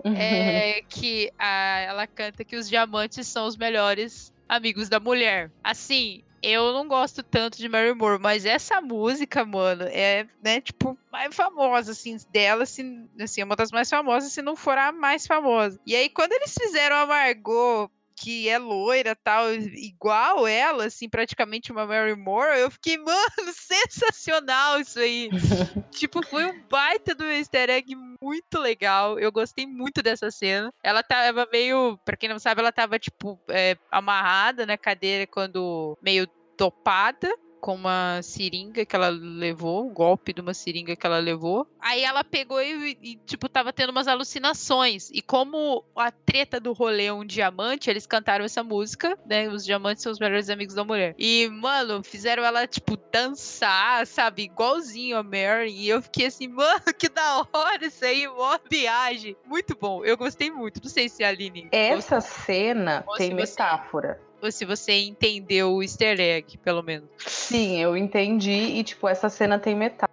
[0.05, 5.51] é que a, ela canta que os diamantes são os melhores amigos da mulher.
[5.65, 10.97] Assim, eu não gosto tanto de Mary Moore, mas essa música, mano, é, né, tipo,
[11.11, 14.93] mais famosa, assim, dela, assim, assim, é uma das mais famosas, se não for a
[14.93, 15.81] mais famosa.
[15.85, 21.73] E aí, quando eles fizeram a Margot que é loira tal, igual ela, assim, praticamente
[21.73, 25.29] uma Mary Moore, eu fiquei, mano, sensacional isso aí.
[25.91, 29.19] tipo, foi um baita do easter egg muito legal.
[29.19, 30.73] Eu gostei muito dessa cena.
[30.83, 35.99] Ela tava meio, pra quem não sabe, ela tava, tipo, é, amarrada na cadeira quando
[36.03, 37.33] meio topada
[37.65, 41.67] com uma seringa que ela levou, um golpe de uma seringa que ela levou.
[41.81, 45.09] Aí ela pegou e, e, tipo, tava tendo umas alucinações.
[45.11, 49.49] E como a treta do rolê é um diamante, eles cantaram essa música, né?
[49.49, 51.15] Os diamantes são os melhores amigos da mulher.
[51.19, 54.43] E, mano, fizeram ela, tipo, dançar, sabe?
[54.43, 55.73] Igualzinho a Mary.
[55.73, 59.35] E eu fiquei assim, mano, que da hora isso aí, mó viagem.
[59.47, 60.83] Muito bom, eu gostei muito.
[60.83, 61.71] Não sei se a Aline.
[61.73, 64.21] Essa cena tem metáfora
[64.51, 67.09] se você entendeu o easter egg, pelo menos.
[67.19, 70.13] Sim, eu entendi e, tipo, essa cena tem metade.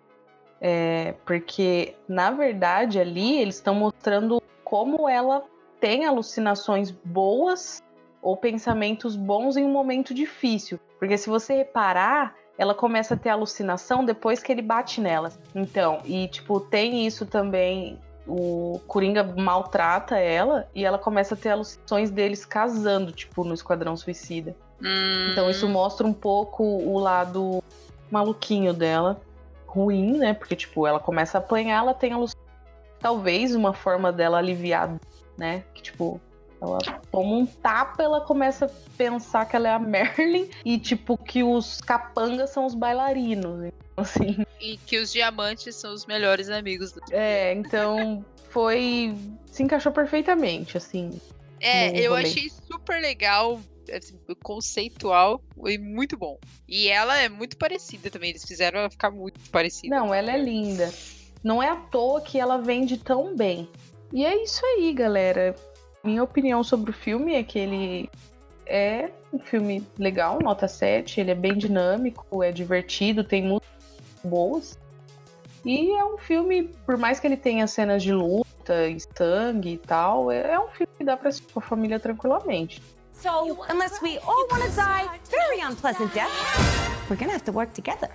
[0.60, 5.44] É, porque, na verdade, ali eles estão mostrando como ela
[5.80, 7.82] tem alucinações boas
[8.22, 10.80] ou pensamentos bons em um momento difícil.
[11.00, 15.32] Porque se você reparar, ela começa a ter alucinação depois que ele bate nela.
[15.56, 21.50] Então, e tipo, tem isso também o Coringa maltrata ela e ela começa a ter
[21.50, 24.56] alucinações deles casando, tipo, no Esquadrão Suicida.
[24.82, 25.30] Hum.
[25.32, 27.64] Então isso mostra um pouco o lado
[28.10, 29.22] maluquinho dela,
[29.66, 30.34] ruim, né?
[30.34, 32.52] Porque, tipo, ela começa a apanhar, ela tem alucinações.
[33.00, 34.96] Talvez uma forma dela aliviar,
[35.38, 35.64] né?
[35.74, 36.22] Que, tipo,
[36.62, 36.78] ela
[37.12, 41.42] toma um tapa, ela começa a pensar que ela é a Merlin e, tipo, que
[41.42, 43.72] os capangas são os bailarinos.
[44.02, 44.46] Assim.
[44.60, 49.16] E que os diamantes são os melhores amigos do É, então foi.
[49.46, 51.20] se encaixou perfeitamente, assim.
[51.60, 52.24] É, eu rolê.
[52.24, 56.40] achei super legal, assim, conceitual e muito bom.
[56.68, 59.96] E ela é muito parecida também, eles fizeram ela ficar muito parecida.
[59.96, 60.92] Não, ela é linda.
[61.44, 63.70] Não é à toa que ela vende tão bem.
[64.14, 65.56] E é isso aí, galera.
[66.04, 68.10] Minha opinião sobre o filme é que ele
[68.66, 71.20] é um filme legal, nota 7.
[71.20, 73.70] Ele é bem dinâmico, é divertido, tem músicas
[74.24, 74.78] boas.
[75.64, 79.78] E é um filme, por mais que ele tenha cenas de luta e sangue e
[79.78, 82.82] tal, é, é um filme que dá pra assistir com a família tranquilamente.
[83.14, 83.30] So,
[83.70, 86.34] unless we all want to die very unpleasant deaths,
[87.08, 88.10] we're gonna have to work together.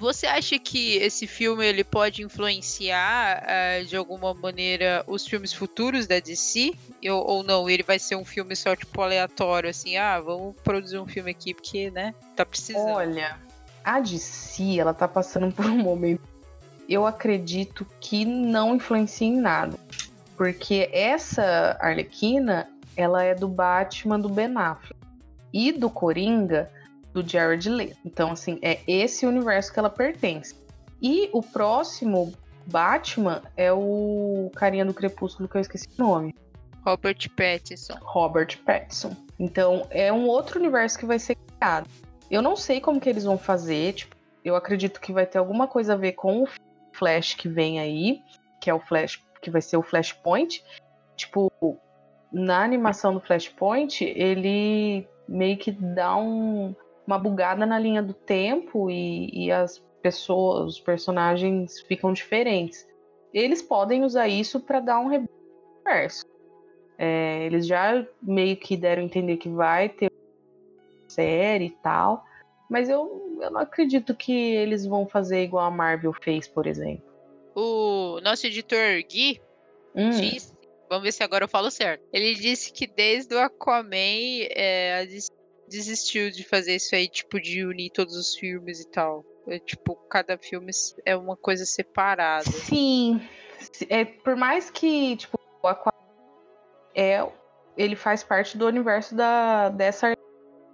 [0.00, 6.06] Você acha que esse filme ele pode influenciar uh, de alguma maneira os filmes futuros
[6.06, 6.72] da DC?
[7.04, 7.68] Ou, ou, não?
[7.68, 11.52] Ele vai ser um filme só tipo aleatório, assim, ah, vamos produzir um filme aqui
[11.52, 12.94] porque, né, tá precisando.
[12.94, 13.38] Olha,
[13.84, 16.22] a DC, ela tá passando por um momento.
[16.88, 19.78] Eu acredito que não influencia em nada.
[20.36, 24.98] Porque essa Arlequina, ela é do Batman do Ben Affleck.
[25.52, 26.70] E do Coringa,
[27.12, 27.98] do Jared Leto.
[28.04, 30.54] Então, assim, é esse universo que ela pertence.
[31.02, 32.32] E o próximo
[32.66, 36.34] Batman é o carinha do Crepúsculo que eu esqueci o nome.
[36.84, 37.94] Robert Pattinson.
[38.00, 39.16] Robert Pattinson.
[39.38, 41.88] Então, é um outro universo que vai ser criado.
[42.30, 45.66] Eu não sei como que eles vão fazer, tipo, eu acredito que vai ter alguma
[45.66, 46.48] coisa a ver com o
[46.92, 48.20] Flash que vem aí,
[48.60, 50.64] que é o Flash, que vai ser o Flashpoint.
[51.16, 51.50] Tipo,
[52.32, 56.74] na animação do Flashpoint, ele meio que dá um,
[57.06, 62.86] uma bugada na linha do tempo e, e as pessoas, os personagens ficam diferentes.
[63.32, 66.24] Eles podem usar isso para dar um reverso.
[66.98, 70.09] É, eles já meio que deram entender que vai ter
[71.10, 72.24] série e tal,
[72.68, 77.04] mas eu, eu não acredito que eles vão fazer igual a Marvel fez, por exemplo.
[77.54, 79.40] O nosso editor Gui
[79.94, 80.10] hum.
[80.10, 80.54] disse,
[80.88, 82.04] vamos ver se agora eu falo certo.
[82.12, 85.06] Ele disse que desde o Aquaman é,
[85.68, 89.24] desistiu de fazer isso aí, tipo, de unir todos os filmes e tal.
[89.48, 90.70] É, tipo, cada filme
[91.04, 92.44] é uma coisa separada.
[92.44, 93.20] Sim.
[93.88, 96.00] É, por mais que, tipo, o Aquaman
[96.94, 97.26] é,
[97.76, 100.16] ele faz parte do universo da, dessa.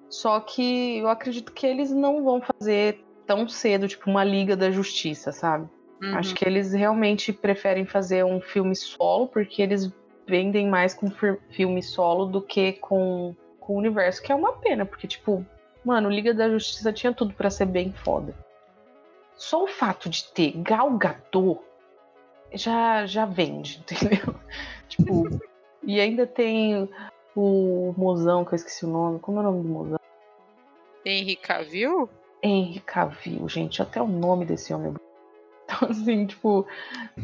[0.09, 4.71] Só que eu acredito que eles não vão fazer tão cedo, tipo, uma Liga da
[4.71, 5.69] Justiça, sabe?
[6.03, 6.17] Uhum.
[6.17, 9.93] Acho que eles realmente preferem fazer um filme solo, porque eles
[10.27, 11.11] vendem mais com
[11.51, 13.35] filme solo do que com
[13.67, 15.45] com o universo, que é uma pena, porque, tipo,
[15.85, 18.33] mano, Liga da Justiça tinha tudo para ser bem foda.
[19.35, 21.61] Só o fato de ter Gal Gadot
[22.55, 24.35] já, já vende, entendeu?
[24.89, 25.29] tipo,
[25.83, 26.89] e ainda tem
[27.41, 29.21] o mozão, que eu esqueci o nome.
[29.21, 30.01] Como é o nome do mozão?
[31.05, 32.11] Henry Cavill?
[32.43, 34.93] Henry Cavill, gente, até o nome desse homem.
[34.93, 34.97] É
[35.67, 36.67] então, assim, tipo,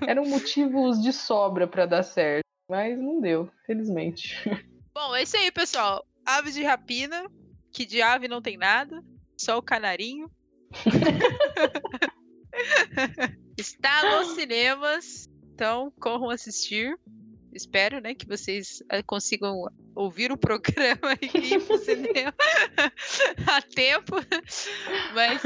[0.06, 4.36] eram motivos de sobra para dar certo, mas não deu, felizmente.
[4.94, 6.04] Bom, é isso aí, pessoal.
[6.24, 7.24] Aves de rapina,
[7.72, 9.02] que de ave não tem nada,
[9.36, 10.30] só o canarinho.
[13.56, 16.98] Está nos cinemas, então corram assistir.
[17.52, 22.34] Espero, né, que vocês eh, consigam ouvir o programa e ir pro cinema
[23.46, 24.16] a tempo.
[25.14, 25.42] Mas,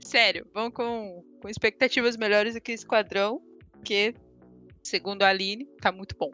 [0.00, 3.40] sério, vão com, com expectativas melhores do que Esquadrão,
[3.72, 4.14] porque,
[4.82, 6.30] segundo a Aline, tá muito bom.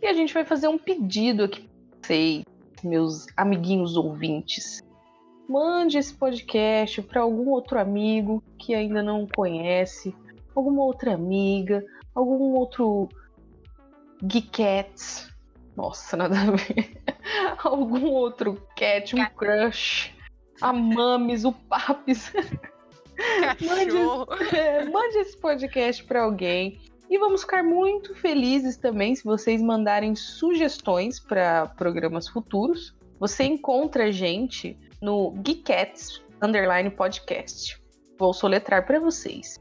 [0.00, 2.44] E a gente vai fazer um pedido aqui pra vocês
[2.84, 4.80] meus amiguinhos ouvintes.
[5.48, 10.14] Mande esse podcast para algum outro amigo que ainda não conhece,
[10.54, 11.84] alguma outra amiga,
[12.14, 13.08] algum outro
[14.22, 15.28] Geekettes.
[15.76, 17.00] Nossa, nada a ver.
[17.62, 20.12] algum outro cat, um crush.
[20.60, 22.32] A Mames, o Papis.
[23.60, 26.80] mande, é, mande esse podcast para alguém.
[27.08, 32.94] E vamos ficar muito felizes também se vocês mandarem sugestões para programas futuros.
[33.18, 37.80] Você encontra a gente no Geekettes Underline Podcast.
[38.18, 39.58] Vou soletrar para vocês.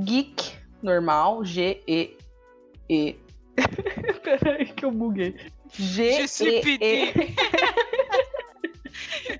[0.00, 2.16] Geek normal, G-E-E.
[2.88, 3.16] -E.
[4.22, 5.36] Peraí que eu buguei.
[5.72, 7.12] G-E-E.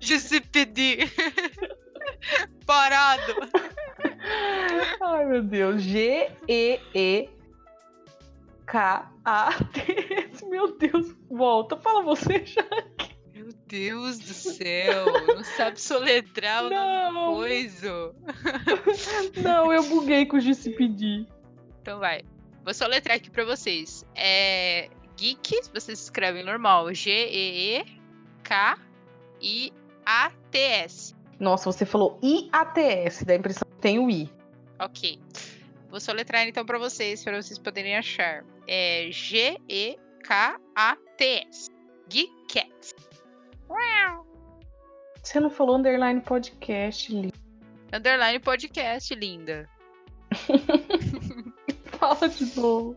[0.00, 0.98] GCPD.
[2.66, 3.34] Parado.
[5.00, 5.82] Ai, meu Deus.
[5.82, 7.32] G-E-E-K-A-T.
[10.48, 11.76] Meu Deus, volta.
[11.76, 13.12] Fala você, Jaque.
[13.34, 15.06] Meu Deus do céu.
[15.26, 18.14] Não sabe soletrar o nome coisa.
[19.42, 21.26] Não, eu buguei com o GCPD.
[21.80, 22.22] Então vai.
[22.64, 24.04] Vou soletrar aqui pra vocês.
[24.14, 26.92] É geek, vocês escrevem normal.
[26.94, 27.82] G-E-E-K-I-A-T-S.
[31.38, 34.30] Nossa, você falou IATS, dá a impressão que tem o I.
[34.78, 35.18] Ok.
[35.90, 38.44] Vou soletrar então para vocês, para vocês poderem achar.
[38.66, 40.00] É G-E-K-A-T-S.
[42.08, 42.94] Geekcats.
[45.22, 47.34] Você não falou underline podcast, linda.
[47.92, 49.68] Underline podcast, linda.
[52.02, 52.96] Fala de novo.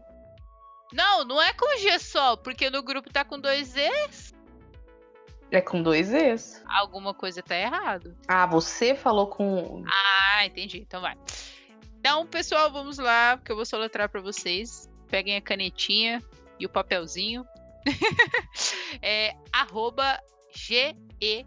[0.91, 4.34] Não, não é com G só, porque no grupo tá com dois Es.
[5.52, 6.64] É com dois Es.
[6.68, 8.18] Alguma coisa tá errado.
[8.27, 9.84] Ah, você falou com.
[9.86, 10.80] Ah, entendi.
[10.80, 11.15] Então vai.
[11.99, 14.90] Então, pessoal, vamos lá, porque eu vou soletrar para vocês.
[15.07, 16.19] Peguem a canetinha
[16.60, 17.45] e o papelzinho
[19.03, 20.19] é arroba
[20.52, 21.45] GEK.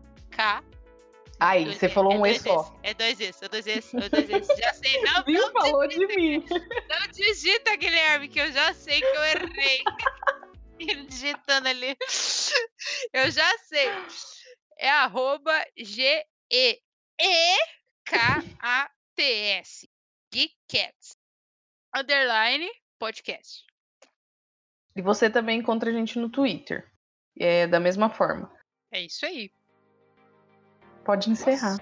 [1.40, 2.76] Dois você falou é um E só.
[2.82, 4.46] É dois Es, é dois Es, é dois Es.
[4.58, 5.52] Já sei, não, Viu?
[5.52, 6.44] não, Falou de mim.
[6.88, 9.82] não digita, Guilherme, que eu já sei que eu errei.
[10.80, 11.96] Ele digitando ali.
[13.12, 13.88] Eu já sei.
[14.78, 15.52] É arroba
[18.58, 19.88] G-E-E-K-A-T-S.
[20.32, 21.16] Geekcats.
[21.94, 23.64] Underline podcast.
[24.94, 26.90] E você também encontra a gente no Twitter.
[27.38, 28.52] É da mesma forma.
[28.92, 29.50] É isso aí.
[31.08, 31.78] Pode encerrar.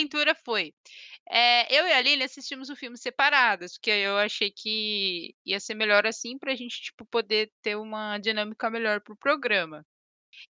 [0.00, 0.74] Aventura foi.
[1.30, 5.74] eh, eu e a Aline assistimos o filme separadas, porque eu achei que ia ser
[5.74, 9.84] melhor assim pra gente, tipo, poder ter uma dinâmica melhor pro programa.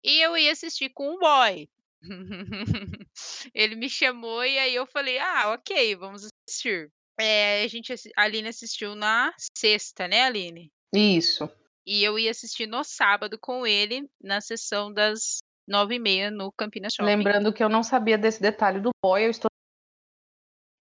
[0.03, 1.69] E eu ia assistir com o boy.
[3.53, 6.91] Ele me chamou e aí eu falei: "Ah, ok, vamos assistir".
[7.19, 10.71] Eh, a gente a Aline assistiu na sexta, né, Aline?
[10.95, 11.49] Isso.
[11.85, 17.09] E eu ia assistir no sábado com ele, na sessão das 9h30 no Campinas Shopping.
[17.15, 19.49] Lembrando que eu não sabia desse detalhe do boy, eu estou.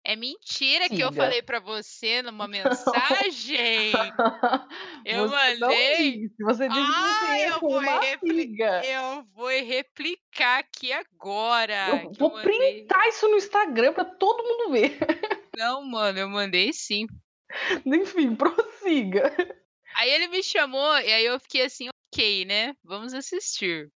[0.05, 1.23] É mentira que eu Siga.
[1.23, 3.93] falei pra você numa mensagem.
[5.05, 6.21] Eu você mandei.
[6.29, 8.85] disse, Você disse que Ah, ia eu vou uma repli amiga.
[8.85, 12.53] eu vou replicar aqui agora, Eu que eu vou mandei.
[12.53, 14.99] printar isso no Instagram pra todo mundo ver.
[15.57, 17.07] Não, mano, eu mandei sim.
[17.87, 19.35] Enfim, prossiga.
[19.97, 23.91] Aí ele me chamou e aí eu fiquei assim: "Ok, né, vamos assistir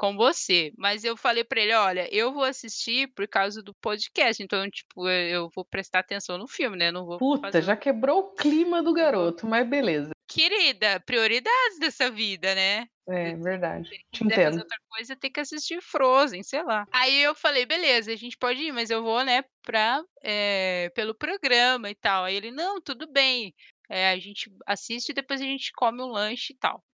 [0.00, 0.72] com você".
[0.78, 5.08] Mas eu falei pra ele: "Olha, eu vou assistir por causa do podcast, então, tipo,
[5.08, 8.34] eu eu vou prestar atenção no filme, né, não vou Puta, fazer já quebrou o
[8.34, 10.10] clima do garoto, mas beleza.
[10.28, 12.86] Querida, prioridades dessa vida, né.
[13.06, 13.90] É verdade.
[14.10, 14.62] Te quiser fazer entendo.
[14.62, 16.86] outra coisa, tem que assistir Frozen, sei lá.
[16.92, 21.14] Aí eu falei: "Beleza, a gente pode ir, mas eu vou, né, pra eh, pelo
[21.14, 22.24] programa e tal".
[22.24, 23.54] Aí ele: "Não, tudo bem,
[23.88, 26.84] eh, a gente assiste e depois a gente come um lanche e tal".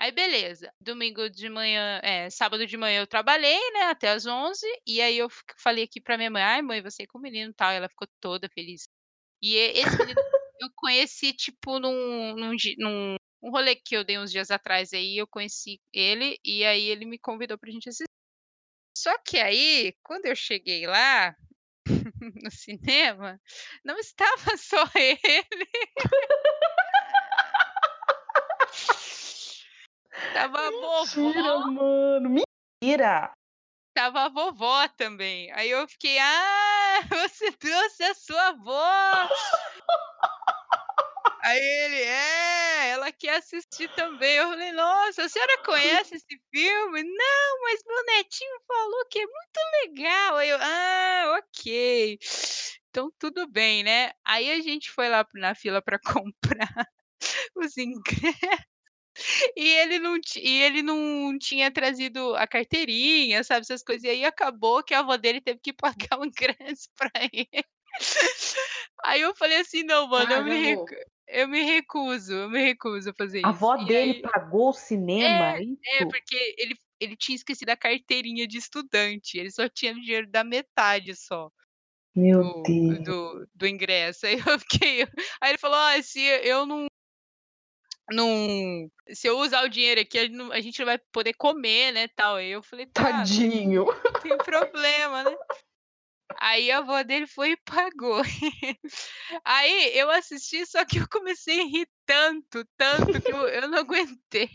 [0.00, 4.64] Aí beleza, domingo de manhã eh, sábado de manhã eu trabalhei, né, até às 11h,
[4.86, 5.26] e aí eu
[5.60, 7.76] falei aqui pra minha mãe: "Ai mãe, vou sair com o menino e tal", e
[7.76, 8.86] ela ficou toda feliz.
[9.42, 10.16] E esse menino
[10.60, 15.18] eu conheci, tipo, num num num um rolê que eu dei uns dias atrás aí,
[15.18, 18.06] eu conheci ele, e aí ele me convidou pra gente assistir.
[18.98, 21.34] Só que aí, quando eu cheguei lá,
[22.44, 23.40] no cinema,
[23.84, 25.44] não estava só ele.
[30.26, 32.30] Estava a vovó mano.
[32.82, 33.32] Mentira!
[33.98, 35.50] estava a vovó também.
[35.52, 39.28] Aí eu fiquei: "Ah, você trouxe a sua avó".
[41.42, 44.36] Aí ele: "É, ela quer assistir também".
[44.36, 47.02] Eu falei: "Nossa, a senhora conhece esse filme?".
[47.02, 50.36] "Não, mas meu netinho falou que é muito legal".
[50.36, 52.18] Aí eu: "Ah, ok.
[52.90, 54.12] Então tudo bem, né".
[54.24, 55.98] Aí a gente foi lá na fila pra
[56.68, 56.88] comprar
[57.56, 58.77] os ingressos,
[59.56, 64.04] e ele não e ele não tinha trazido a carteirinha, sabe, essas coisas.
[64.04, 65.72] E aí acabou que a avó dele teve que
[66.12, 67.48] pagar o ingresso pra ele.
[69.04, 70.94] Aí eu falei assim: "Não, mano, eu me recu
[71.30, 73.50] eu me recuso, eu me recuso a fazer A isso".
[73.50, 75.56] avó E dele aí pagou o cinema,
[75.90, 80.28] É, é porque ele ele tinha esquecido a carteirinha de estudante, ele só tinha dinheiro
[80.28, 81.48] da metade só
[82.14, 82.98] Meu do Deus.
[83.04, 84.26] do do ingresso.
[84.26, 85.02] Aí eu fiquei
[85.42, 86.86] aí ele falou: "Ó, se eu não
[88.10, 92.36] não se eu usar o dinheiro aqui, a gente não vai poder comer, né, tal".
[92.36, 93.86] Aí eu falei: "Tá, Tadinho.
[94.04, 95.36] não tem problema, né".
[96.40, 98.22] Aí a avó dele foi e pagou.
[99.44, 103.78] Aí eu assisti, só que eu comecei a rir tanto, tanto que eu eu não
[103.78, 104.48] aguentei.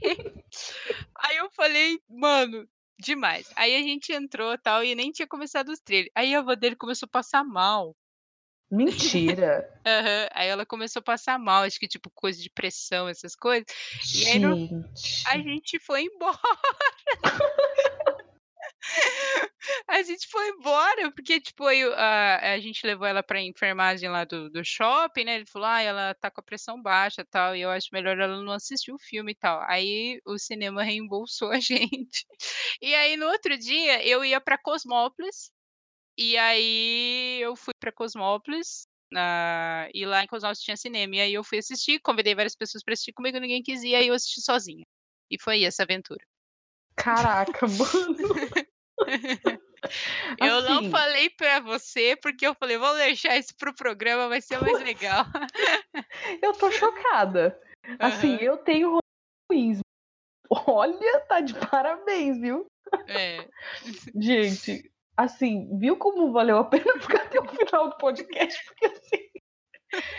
[1.17, 2.67] Aí eu falei: "Mano,
[2.99, 3.49] demais".
[3.55, 6.11] Aí a gente entrou, tal, e nem tinha começado os trailers.
[6.15, 7.95] Aí a avó dele começou a passar mal.
[8.73, 9.69] Mentira.
[9.85, 10.27] Aham.
[10.31, 13.65] Aí ela começou a passar mal, acho que tipo coisa de pressão, essas coisas.
[14.13, 14.73] E aí Gente.
[15.27, 16.39] a gente foi embora.
[19.87, 24.25] A gente foi embora, porque, tipo, o a a gente levou ela pra enfermagem lá
[24.25, 27.61] do do shopping, né, ele falou: "Ai, ela tá com a pressão baixa, tal, e
[27.61, 29.61] eu acho melhor ela não assistir o filme e tal".
[29.69, 32.25] Aí o cinema reembolsou a gente.
[32.81, 35.51] E aí no outro dia eu ia pra Cosmópolis,
[36.17, 41.33] e aí eu fui pra Cosmópolis, na e lá em Cosmópolis tinha cinema, e aí
[41.33, 44.41] eu fui assistir, convidei várias pessoas pra assistir comigo, ninguém quis ir, aí eu assisti
[44.41, 44.85] sozinha.
[45.29, 46.23] E foi essa aventura.
[46.95, 48.29] Caraca, mano.
[50.39, 54.29] Eu não Assim, falei pra você, porque eu falei: "Vamos deixar isso para o programa,
[54.29, 55.25] vai ser mais legal".
[56.41, 57.59] eu tô chocada.
[57.99, 58.43] Assim, Aham.
[58.43, 58.97] eu tenho
[59.51, 59.79] ruins.
[60.49, 62.65] Olha, tá de parabéns, viu?
[63.07, 63.47] É.
[64.15, 68.63] Gente, assim, viu como valeu a pena ficar até o final do podcast?
[68.65, 69.29] Porque assim,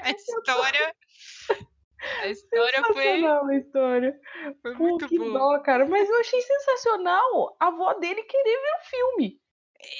[0.02, 0.94] A história
[2.20, 4.20] a história foi sensacional a história.
[4.60, 5.32] foi Pô, muito que boa.
[5.56, 5.86] dó, cara.
[5.86, 9.40] Mas eu achei sensacional a avó dele querer ver o filme.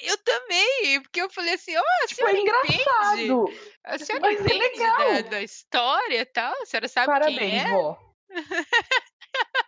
[0.03, 2.51] Eu também, porque eu falei assim: "Ó, a Tipo, é entende?
[2.51, 3.45] engraçado.
[3.85, 5.31] A senhora Mas é entende da legal.
[5.31, 6.55] da história e tal?
[6.63, 7.99] A senhora sabe quem Parabéns, é?" vó.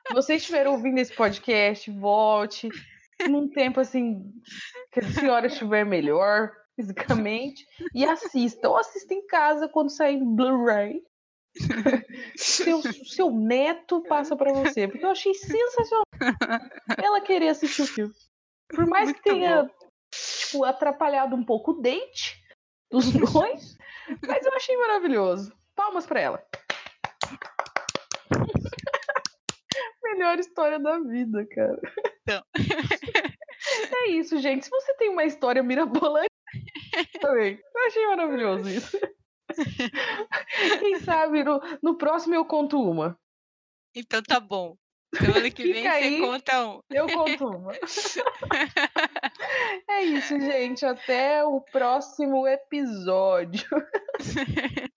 [0.08, 2.68] Se vocês estiverem ouvindo esse podcast, volte
[3.28, 4.32] num tempo assim
[4.92, 8.68] que a senhora estiver melhor fisicamente e assista.
[8.68, 11.02] Ou assista em casa quando sair Blu-ray.
[12.36, 16.02] Seu, seu neto passa pra você, porque eu achei sensacional
[17.02, 18.14] ela querer assistir o filme.
[18.68, 19.70] Por mais que Muito tenha bom.
[20.10, 22.36] tipo, atrapalhado um pouco o date
[22.90, 23.78] dos dois,
[24.26, 25.50] mas eu achei maravilhoso.
[25.74, 26.46] Palmas pra ela.
[30.02, 31.80] Melhor história da vida, cara.
[32.26, 32.42] Então.
[34.04, 34.64] É isso, gente.
[34.64, 36.30] Se você tem uma história mirabolante,
[37.20, 37.60] também.
[37.74, 38.98] Eu achei maravilhoso isso.
[40.80, 43.16] Quem sabe no, no próximo eu conto uma.
[43.94, 44.76] Então tá bom.
[45.14, 46.20] Semana que vem Fica você aí.
[46.20, 46.80] conta um.
[46.90, 47.72] Eu conto uma.
[49.88, 50.84] É isso, gente.
[50.84, 53.66] Até o próximo episódio.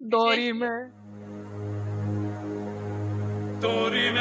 [0.00, 0.90] Dorimer.
[3.60, 4.18] Dorime,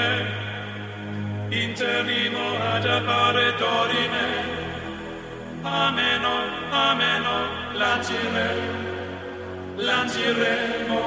[1.61, 4.25] interrimo ad appare dorime,
[5.61, 6.34] ameno,
[6.71, 7.35] ameno,
[7.73, 8.47] lancire,
[9.75, 11.01] lanciremo,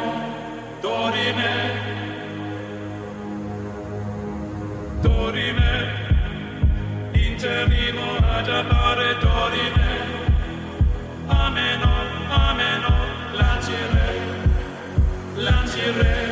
[0.81, 1.55] dorime,
[5.01, 5.75] dorime,
[7.13, 9.91] interrimo ad appare dorime,
[11.27, 11.93] ameno,
[12.29, 12.95] ameno,
[13.33, 14.09] lancire,
[15.35, 16.26] lanciremo,